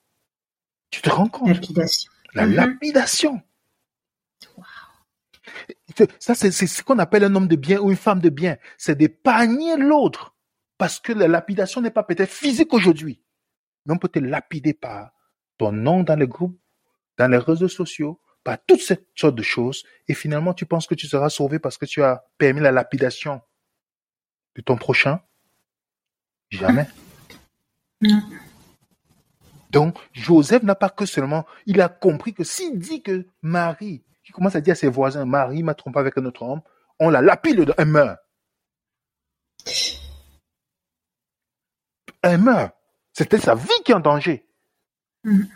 Tu 0.89 1.01
te 1.01 1.09
rends 1.09 1.27
compte? 1.27 1.49
Lapidation. 1.49 2.11
La 2.33 2.45
Mhm. 2.45 2.53
lapidation. 2.53 3.41
Ça, 6.19 6.35
c'est 6.35 6.51
ce 6.51 6.83
qu'on 6.83 6.99
appelle 6.99 7.23
un 7.23 7.35
homme 7.35 7.47
de 7.47 7.55
bien 7.55 7.79
ou 7.79 7.89
une 7.89 7.97
femme 7.97 8.19
de 8.19 8.29
bien. 8.29 8.57
C'est 8.77 8.97
d'épargner 8.97 9.77
l'autre. 9.77 10.35
Parce 10.77 10.99
que 10.99 11.13
la 11.13 11.27
lapidation 11.27 11.81
n'est 11.81 11.91
pas 11.91 12.03
peut-être 12.03 12.31
physique 12.31 12.73
aujourd'hui. 12.73 13.23
Mais 13.85 13.93
on 13.93 13.97
peut 13.97 14.09
te 14.09 14.19
lapider 14.19 14.73
par 14.73 15.11
ton 15.57 15.71
nom 15.71 16.03
dans 16.03 16.17
les 16.17 16.27
groupes, 16.27 16.59
dans 17.17 17.31
les 17.31 17.37
réseaux 17.37 17.69
sociaux, 17.69 18.19
par 18.43 18.57
toutes 18.65 18.81
ces 18.81 18.99
sortes 19.15 19.35
de 19.35 19.43
choses. 19.43 19.83
Et 20.07 20.13
finalement, 20.13 20.53
tu 20.53 20.65
penses 20.65 20.87
que 20.87 20.95
tu 20.95 21.07
seras 21.07 21.29
sauvé 21.29 21.59
parce 21.59 21.77
que 21.77 21.85
tu 21.85 22.03
as 22.03 22.25
permis 22.37 22.61
la 22.61 22.71
lapidation 22.71 23.41
de 24.55 24.61
ton 24.61 24.77
prochain? 24.77 25.21
Jamais. 26.49 26.87
Non. 28.01 28.21
Donc, 29.71 29.97
Joseph 30.11 30.63
n'a 30.63 30.75
pas 30.75 30.89
que 30.89 31.05
seulement, 31.05 31.45
il 31.65 31.79
a 31.79 31.87
compris 31.87 32.33
que 32.33 32.43
s'il 32.43 32.77
dit 32.77 33.01
que 33.01 33.25
Marie, 33.41 34.03
il 34.27 34.31
commence 34.33 34.55
à 34.55 34.61
dire 34.61 34.73
à 34.73 34.75
ses 34.75 34.87
voisins, 34.87 35.25
Marie 35.25 35.63
m'a 35.63 35.73
trompé 35.73 35.99
avec 35.99 36.17
un 36.17 36.25
autre 36.25 36.43
homme, 36.43 36.61
on 36.99 37.09
la 37.09 37.21
lapide, 37.21 37.73
elle 37.77 37.87
meurt. 37.87 38.19
Elle 42.21 42.41
meurt. 42.41 42.75
C'était 43.13 43.37
sa 43.37 43.55
vie 43.55 43.67
qui 43.83 43.91
est 43.91 43.95
en 43.95 43.99
danger. 43.99 44.45
Mhm. 45.23 45.47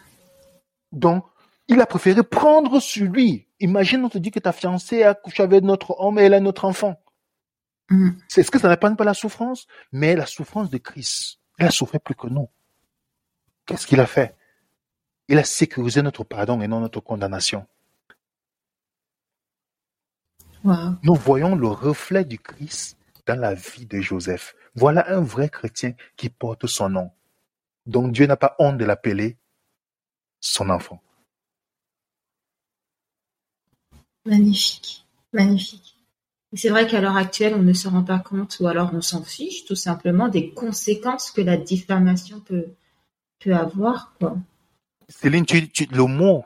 Donc, 0.91 1.25
il 1.67 1.79
a 1.81 1.85
préféré 1.85 2.23
prendre 2.23 2.79
sur 2.79 3.09
lui. 3.09 3.47
Imagine, 3.59 4.05
on 4.05 4.09
te 4.09 4.17
dit 4.17 4.31
que 4.31 4.39
ta 4.39 4.51
fiancée 4.51 5.03
a 5.03 5.13
couché 5.13 5.43
avec 5.43 5.63
notre 5.63 5.99
homme 5.99 6.17
et 6.19 6.23
elle 6.23 6.33
a 6.33 6.39
notre 6.39 6.65
enfant. 6.65 7.01
Mhm. 7.89 8.17
C'est 8.27 8.43
ce 8.43 8.51
que 8.51 8.59
ça 8.59 8.69
n'épargne 8.69 8.95
pas 8.95 9.03
la 9.03 9.13
souffrance, 9.13 9.67
mais 9.91 10.15
la 10.15 10.25
souffrance 10.25 10.69
de 10.69 10.77
Christ. 10.77 11.39
Il 11.59 11.65
a 11.65 11.71
souffert 11.71 11.99
plus 11.99 12.15
que 12.15 12.27
nous. 12.27 12.49
Qu'est-ce 13.65 13.85
qu'il 13.85 13.99
a 13.99 14.07
fait? 14.07 14.35
Il 15.27 15.37
a 15.37 15.43
sécurisé 15.43 16.01
notre 16.01 16.23
pardon 16.23 16.61
et 16.61 16.67
non 16.67 16.79
notre 16.79 17.01
condamnation. 17.01 17.67
Wow. 20.63 20.95
Nous 21.03 21.15
voyons 21.15 21.55
le 21.55 21.67
reflet 21.67 22.25
du 22.25 22.37
Christ 22.39 22.97
dans 23.25 23.39
la 23.39 23.53
vie 23.53 23.85
de 23.85 24.01
Joseph. 24.01 24.55
Voilà 24.75 25.09
un 25.15 25.21
vrai 25.21 25.49
chrétien 25.49 25.93
qui 26.17 26.29
porte 26.29 26.67
son 26.67 26.89
nom. 26.89 27.11
Donc 27.85 28.11
Dieu 28.11 28.25
n'a 28.27 28.37
pas 28.37 28.55
honte 28.59 28.77
de 28.77 28.85
l'appeler 28.85 29.37
son 30.41 30.69
enfant. 30.69 31.01
Magnifique. 34.25 35.05
Magnifique. 35.33 35.95
C'est 36.53 36.69
vrai 36.69 36.87
qu'à 36.87 36.99
l'heure 36.99 37.15
actuelle, 37.17 37.53
on 37.55 37.61
ne 37.61 37.73
se 37.73 37.87
rend 37.87 38.03
pas 38.03 38.19
compte, 38.19 38.57
ou 38.59 38.67
alors 38.67 38.91
on 38.93 39.01
s'en 39.01 39.23
fiche 39.23 39.65
tout 39.65 39.75
simplement 39.75 40.29
des 40.29 40.51
conséquences 40.51 41.31
que 41.31 41.41
la 41.41 41.57
diffamation 41.57 42.39
peut, 42.39 42.65
peut 43.39 43.55
avoir. 43.55 44.13
Quoi. 44.19 44.35
Céline, 45.07 45.45
tu, 45.45 45.69
tu- 45.69 45.85
le 45.85 46.05
mot, 46.05 46.43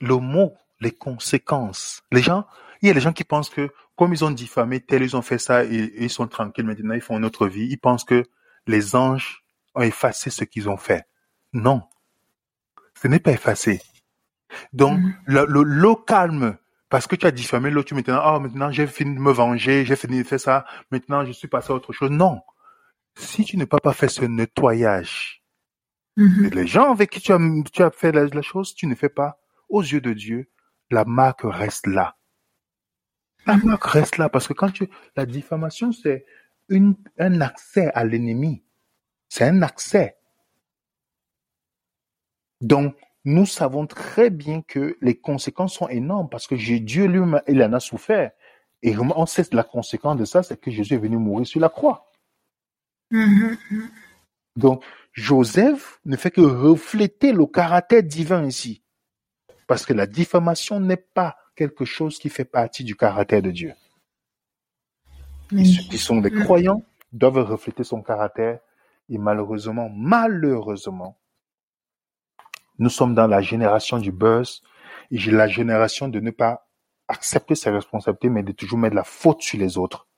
le 0.00 0.16
mot, 0.16 0.52
les 0.80 0.90
conséquences. 0.90 2.02
Les 2.10 2.22
gens, 2.22 2.44
il 2.82 2.88
y 2.88 2.90
a 2.90 2.94
des 2.94 3.00
gens 3.00 3.12
qui 3.12 3.24
pensent 3.24 3.50
que 3.50 3.70
comme 3.96 4.12
ils 4.12 4.24
ont 4.24 4.30
diffamé 4.30 4.80
tel, 4.80 5.02
ils 5.02 5.16
ont 5.16 5.22
fait 5.22 5.38
ça 5.38 5.64
et, 5.64 5.68
et 5.74 6.04
ils 6.04 6.10
sont 6.10 6.26
tranquilles 6.28 6.64
maintenant, 6.64 6.94
ils 6.94 7.00
font 7.00 7.18
une 7.18 7.24
autre 7.24 7.46
vie. 7.46 7.66
Ils 7.70 7.78
pensent 7.78 8.04
que 8.04 8.24
les 8.66 8.96
anges 8.96 9.44
ont 9.74 9.82
effacé 9.82 10.30
ce 10.30 10.44
qu'ils 10.44 10.68
ont 10.68 10.76
fait. 10.76 11.04
Non, 11.52 11.82
ce 13.00 13.08
n'est 13.08 13.18
pas 13.20 13.32
effacé. 13.32 13.80
Donc, 14.72 15.00
le, 15.26 15.44
le, 15.46 15.62
le 15.62 15.94
calme, 15.94 16.56
parce 16.88 17.06
que 17.06 17.16
tu 17.16 17.26
as 17.26 17.30
diffamé 17.30 17.70
l'autre, 17.70 17.88
tu 17.88 17.94
maintenant, 17.94 18.20
ah, 18.22 18.38
maintenant 18.40 18.70
j'ai 18.70 18.86
fini 18.86 19.14
de 19.14 19.20
me 19.20 19.32
venger, 19.32 19.84
j'ai 19.84 19.96
fini 19.96 20.18
de 20.18 20.24
faire 20.24 20.40
ça, 20.40 20.64
maintenant 20.90 21.24
je 21.24 21.32
suis 21.32 21.48
passé 21.48 21.72
à 21.72 21.76
autre 21.76 21.92
chose. 21.92 22.10
Non. 22.10 22.40
Si 23.16 23.44
tu 23.44 23.56
n'as 23.56 23.66
pas, 23.66 23.78
pas 23.78 23.92
fait 23.92 24.08
ce 24.08 24.24
nettoyage, 24.24 25.42
Mhm. 26.16 26.46
et 26.46 26.50
les 26.50 26.66
gens 26.66 26.90
avec 26.92 27.10
qui 27.10 27.20
tu 27.20 27.32
as, 27.32 27.38
tu 27.72 27.82
as 27.82 27.90
fait 27.90 28.12
la, 28.12 28.26
la 28.26 28.42
chose, 28.42 28.74
tu 28.74 28.86
ne 28.86 28.94
fais 28.96 29.08
pas. 29.08 29.40
Aux 29.68 29.80
yeux 29.82 30.00
de 30.00 30.12
Dieu, 30.12 30.50
la 30.90 31.04
marque 31.04 31.42
reste 31.44 31.86
là. 31.86 32.16
La 33.46 33.56
marque 33.56 33.84
reste 33.84 34.18
là 34.18 34.28
parce 34.28 34.46
que 34.46 34.52
quand 34.52 34.70
tu, 34.70 34.88
la 35.16 35.26
diffamation, 35.26 35.92
c'est 35.92 36.26
une, 36.68 36.94
un 37.18 37.40
accès 37.40 37.90
à 37.94 38.04
l'ennemi. 38.04 38.62
C'est 39.28 39.44
un 39.44 39.62
accès. 39.62 40.16
Donc, 42.60 42.96
nous 43.24 43.46
savons 43.46 43.86
très 43.86 44.30
bien 44.30 44.62
que 44.62 44.96
les 45.00 45.18
conséquences 45.18 45.74
sont 45.74 45.88
énormes 45.88 46.28
parce 46.28 46.46
que 46.46 46.54
Dieu 46.54 47.06
lui-même, 47.06 47.42
il 47.48 47.62
en 47.62 47.72
a 47.72 47.80
souffert. 47.80 48.32
Et 48.82 48.96
on 48.96 49.26
sait 49.26 49.44
la 49.52 49.62
conséquence 49.62 50.16
de 50.16 50.24
ça, 50.24 50.42
c'est 50.42 50.58
que 50.58 50.70
Jésus 50.70 50.94
est 50.94 50.98
venu 50.98 51.18
mourir 51.18 51.46
sur 51.46 51.60
la 51.60 51.68
croix. 51.68 52.06
Mhm. 53.10 53.56
Mhm. 53.70 53.90
Donc, 54.56 54.84
Joseph 55.12 56.00
ne 56.04 56.16
fait 56.16 56.30
que 56.30 56.40
refléter 56.40 57.32
le 57.32 57.46
caractère 57.46 58.02
divin 58.02 58.44
ici. 58.44 58.82
Parce 59.66 59.84
que 59.84 59.92
la 59.92 60.06
diffamation 60.06 60.80
n'est 60.80 60.96
pas 60.96 61.36
quelque 61.60 61.84
chose 61.84 62.18
qui 62.18 62.30
fait 62.30 62.46
partie 62.46 62.84
du 62.84 62.96
caractère 62.96 63.42
de 63.42 63.50
Dieu. 63.50 63.74
Et 65.52 65.66
ceux 65.66 65.82
qui 65.90 65.98
sont 65.98 66.20
des 66.26 66.30
Mm. 66.30 66.44
croyants 66.44 66.82
doivent 67.12 67.44
refléter 67.54 67.84
son 67.84 68.00
caractère. 68.02 68.60
Et 69.10 69.18
malheureusement, 69.18 69.90
malheureusement, 69.94 71.18
nous 72.78 72.88
sommes 72.88 73.14
dans 73.14 73.26
la 73.26 73.42
génération 73.42 73.98
du 73.98 74.10
buzz 74.10 74.62
et 75.10 75.18
j'ai 75.18 75.32
la 75.32 75.48
génération 75.48 76.08
de 76.08 76.18
ne 76.18 76.30
pas 76.30 76.66
accepter 77.08 77.54
ses 77.54 77.68
responsabilités, 77.68 78.30
mais 78.30 78.42
de 78.42 78.52
toujours 78.52 78.78
mettre 78.78 78.96
la 78.96 79.04
faute 79.04 79.42
sur 79.42 79.58
les 79.58 79.76
autres. 79.76 80.08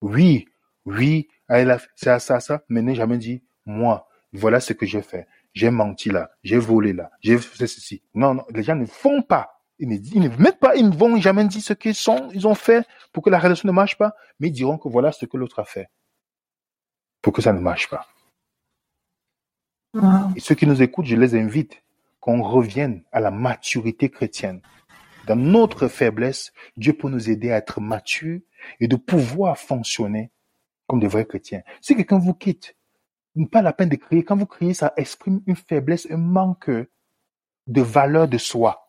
Oui, 0.00 0.46
oui, 0.86 1.28
elle 1.48 1.70
a 1.70 1.78
fait 1.78 1.90
ça, 1.96 2.18
ça, 2.18 2.40
ça, 2.40 2.62
mais 2.70 2.80
n'a 2.80 2.94
jamais 2.94 3.18
dit, 3.18 3.44
moi, 3.66 4.08
voilà 4.32 4.58
ce 4.60 4.72
que 4.72 4.86
j'ai 4.86 5.02
fait. 5.02 5.26
J'ai 5.52 5.70
menti 5.70 6.08
là, 6.08 6.30
j'ai 6.42 6.58
volé 6.58 6.94
là, 6.94 7.10
j'ai 7.20 7.36
fait 7.36 7.66
ceci. 7.66 8.02
Non, 8.14 8.32
non, 8.32 8.44
les 8.54 8.62
gens 8.62 8.76
ne 8.76 8.86
font 8.86 9.20
pas. 9.20 9.57
Ils 9.78 9.88
ne, 9.88 9.96
ils 9.96 10.20
ne 10.20 10.50
pas, 10.50 10.74
ils 10.76 10.88
ne 10.88 10.94
vont 10.94 11.20
jamais 11.20 11.44
dire 11.46 11.62
ce 11.62 11.72
qu'ils 11.72 11.94
sont, 11.94 12.30
ils 12.34 12.46
ont 12.46 12.54
fait 12.54 12.86
pour 13.12 13.22
que 13.22 13.30
la 13.30 13.38
relation 13.38 13.66
ne 13.66 13.72
marche 13.72 13.96
pas, 13.96 14.14
mais 14.40 14.48
ils 14.48 14.52
diront 14.52 14.78
que 14.78 14.88
voilà 14.88 15.12
ce 15.12 15.24
que 15.24 15.36
l'autre 15.36 15.60
a 15.60 15.64
fait 15.64 15.88
pour 17.22 17.32
que 17.32 17.42
ça 17.42 17.52
ne 17.52 17.60
marche 17.60 17.88
pas. 17.88 18.06
Wow. 19.94 20.34
Et 20.36 20.40
ceux 20.40 20.54
qui 20.54 20.66
nous 20.66 20.82
écoutent, 20.82 21.06
je 21.06 21.16
les 21.16 21.34
invite 21.34 21.82
qu'on 22.20 22.42
revienne 22.42 23.04
à 23.12 23.20
la 23.20 23.30
maturité 23.30 24.10
chrétienne. 24.10 24.60
Dans 25.26 25.36
notre 25.36 25.88
faiblesse, 25.88 26.52
Dieu 26.76 26.92
peut 26.92 27.08
nous 27.08 27.30
aider 27.30 27.50
à 27.50 27.56
être 27.56 27.80
matures 27.80 28.40
et 28.80 28.88
de 28.88 28.96
pouvoir 28.96 29.58
fonctionner 29.58 30.30
comme 30.86 31.00
des 31.00 31.06
vrais 31.06 31.26
chrétiens. 31.26 31.62
Si 31.80 31.94
quelqu'un 31.94 32.18
vous 32.18 32.34
quitte, 32.34 32.76
pas 33.46 33.62
la 33.62 33.72
peine 33.72 33.88
de 33.88 33.96
crier. 33.96 34.24
Quand 34.24 34.36
vous 34.36 34.46
criez, 34.46 34.74
ça 34.74 34.92
exprime 34.96 35.42
une 35.46 35.56
faiblesse, 35.56 36.08
un 36.10 36.16
manque 36.16 36.70
de 36.70 37.82
valeur 37.82 38.26
de 38.26 38.38
soi. 38.38 38.87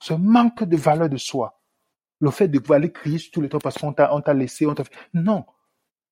Ce 0.00 0.14
manque 0.14 0.64
de 0.64 0.76
valeur 0.76 1.08
de 1.08 1.16
soi. 1.16 1.60
Le 2.20 2.30
fait 2.30 2.48
de 2.48 2.60
aller 2.72 2.90
crier 2.90 3.18
sur 3.18 3.30
tout 3.30 3.40
le 3.40 3.48
temps 3.48 3.58
parce 3.58 3.78
qu'on 3.78 3.92
t'a, 3.92 4.14
on 4.14 4.20
t'a 4.20 4.34
laissé, 4.34 4.66
on 4.66 4.74
t'a 4.74 4.84
fait. 4.84 4.94
Non. 5.14 5.44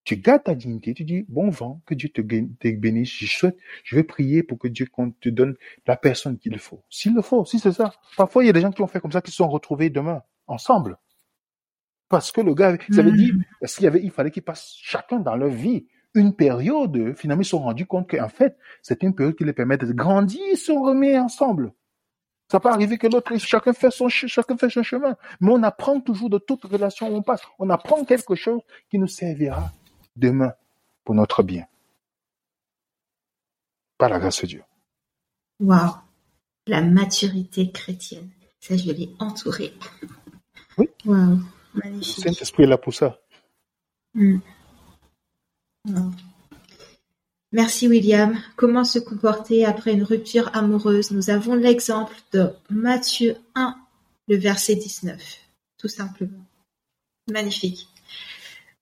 Tu 0.05 0.17
gardes 0.17 0.45
ta 0.45 0.55
dignité, 0.55 0.95
tu 0.95 1.05
dis, 1.05 1.27
bon 1.29 1.51
vent, 1.51 1.83
que 1.85 1.95
Dieu 1.95 2.09
te, 2.09 2.23
bénisse. 2.23 3.11
Je 3.11 3.27
souhaite, 3.27 3.59
je 3.85 3.97
vais 3.97 4.05
prier 4.05 4.43
pour 4.43 4.59
que 4.59 4.69
Dieu 4.69 4.87
te 5.21 5.29
donne 5.29 5.57
la 5.87 5.97
personne 5.97 6.39
qu'il 6.39 6.59
faut. 6.59 6.83
S'il 6.89 7.15
le 7.15 7.21
faut, 7.21 7.45
si 7.45 7.59
c'est 7.59 7.73
ça. 7.73 7.93
Parfois, 8.17 8.43
il 8.43 8.47
y 8.47 8.51
a 8.51 8.55
des 8.55 8.63
gens 8.63 8.71
qui 8.71 8.81
ont 8.81 8.87
fait 8.87 9.01
comme 9.01 9.13
ça, 9.13 9.21
qui 9.21 9.31
se 9.31 9.37
sont 9.37 9.49
retrouvés 9.49 9.91
demain, 9.91 10.23
ensemble. 10.47 10.97
Parce 12.09 12.33
que 12.33 12.41
le 12.41 12.55
gars, 12.55 12.69
avait- 12.69 12.79
ça 12.91 13.03
veut 13.03 13.13
dire, 13.13 13.35
parce 13.61 13.75
qu'il 13.75 13.85
y 13.85 13.87
avait, 13.87 14.01
il 14.03 14.11
fallait 14.11 14.31
qu'ils 14.31 14.43
passent 14.43 14.75
chacun 14.81 15.19
dans 15.19 15.37
leur 15.37 15.51
vie 15.51 15.87
une 16.15 16.35
période, 16.35 17.15
finalement, 17.17 17.43
ils 17.43 17.45
se 17.45 17.51
sont 17.51 17.61
rendus 17.61 17.87
compte 17.87 18.11
qu'en 18.11 18.29
fait, 18.29 18.57
c'était 18.83 19.07
une 19.07 19.15
période 19.15 19.37
qui 19.37 19.45
les 19.45 19.53
permet 19.53 19.77
de 19.77 19.93
grandir, 19.93 20.41
ils 20.51 20.57
se 20.57 20.73
remettent 20.73 21.21
ensemble. 21.21 21.75
Ça 22.51 22.61
peut 22.61 22.71
arriver 22.71 22.97
que 22.97 23.07
l'autre, 23.07 23.37
chacun 23.39 23.73
fait 23.75 23.91
son, 23.91 24.09
ch- 24.09 24.27
chacun 24.31 24.57
fait 24.57 24.71
son 24.71 24.83
chemin. 24.83 25.17
Mais 25.41 25.51
on 25.53 25.63
apprend 25.63 26.01
toujours 26.01 26.31
de 26.31 26.39
toute 26.39 26.65
relation 26.65 27.09
où 27.11 27.17
on 27.17 27.23
passe. 27.23 27.43
On 27.59 27.69
apprend 27.69 28.05
quelque 28.05 28.35
chose 28.35 28.63
qui 28.91 28.99
nous 28.99 29.07
servira 29.07 29.71
demain 30.17 30.55
pour 31.05 31.15
notre 31.15 31.43
bien. 31.43 31.67
Par 33.99 34.09
la 34.09 34.19
grâce 34.19 34.41
de 34.43 34.47
Dieu. 34.47 34.65
Wow. 35.61 35.97
La 36.67 36.81
maturité 36.83 37.71
chrétienne. 37.71 38.31
Ça, 38.61 38.77
je 38.77 38.91
l'ai 38.93 39.11
entouré. 39.19 39.75
Oui. 40.79 40.89
Wow. 41.05 41.15
Le 41.15 41.39
Magnifique. 41.75 42.25
Saint-Esprit 42.25 42.63
est 42.65 42.67
là 42.67 42.79
pour 42.79 42.95
ça. 42.95 43.19
Mm. 44.15 44.39
Wow. 45.89 46.11
Merci 47.53 47.89
William. 47.89 48.39
Comment 48.57 48.85
se 48.85 48.99
comporter 48.99 49.65
après 49.65 49.93
une 49.93 50.03
rupture 50.03 50.51
amoureuse? 50.55 51.11
Nous 51.13 51.31
avons 51.31 51.55
l'exemple 51.55 52.15
de 52.33 52.51
Matthieu 52.69 53.37
1, 53.55 53.75
le 54.29 54.37
verset 54.37 54.75
19. 54.75 55.19
Tout 55.79 55.89
simplement. 55.89 56.45
Magnifique. 57.31 57.89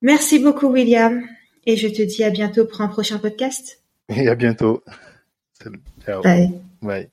Merci 0.03 0.39
beaucoup 0.39 0.69
William. 0.69 1.23
Et 1.67 1.77
je 1.77 1.89
te 1.89 2.03
dis 2.03 2.23
à 2.23 2.31
bientôt 2.31 2.65
pour 2.65 2.81
un 2.81 2.89
prochain 2.89 3.19
podcast. 3.19 3.81
Et 4.09 4.29
à 4.29 4.35
bientôt. 4.35 4.83
Ciao. 6.05 6.23
Bye. 6.23 6.53
Bye. 6.81 7.09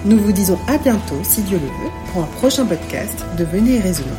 Nous 0.05 0.17
vous 0.17 0.31
disons 0.31 0.57
à 0.67 0.77
bientôt, 0.77 1.19
si 1.23 1.41
Dieu 1.43 1.59
le 1.59 1.67
veut, 1.67 1.91
pour 2.11 2.23
un 2.23 2.27
prochain 2.27 2.65
podcast 2.65 3.23
de 3.37 3.43
Venez 3.45 3.79
Raisonnant. 3.79 4.17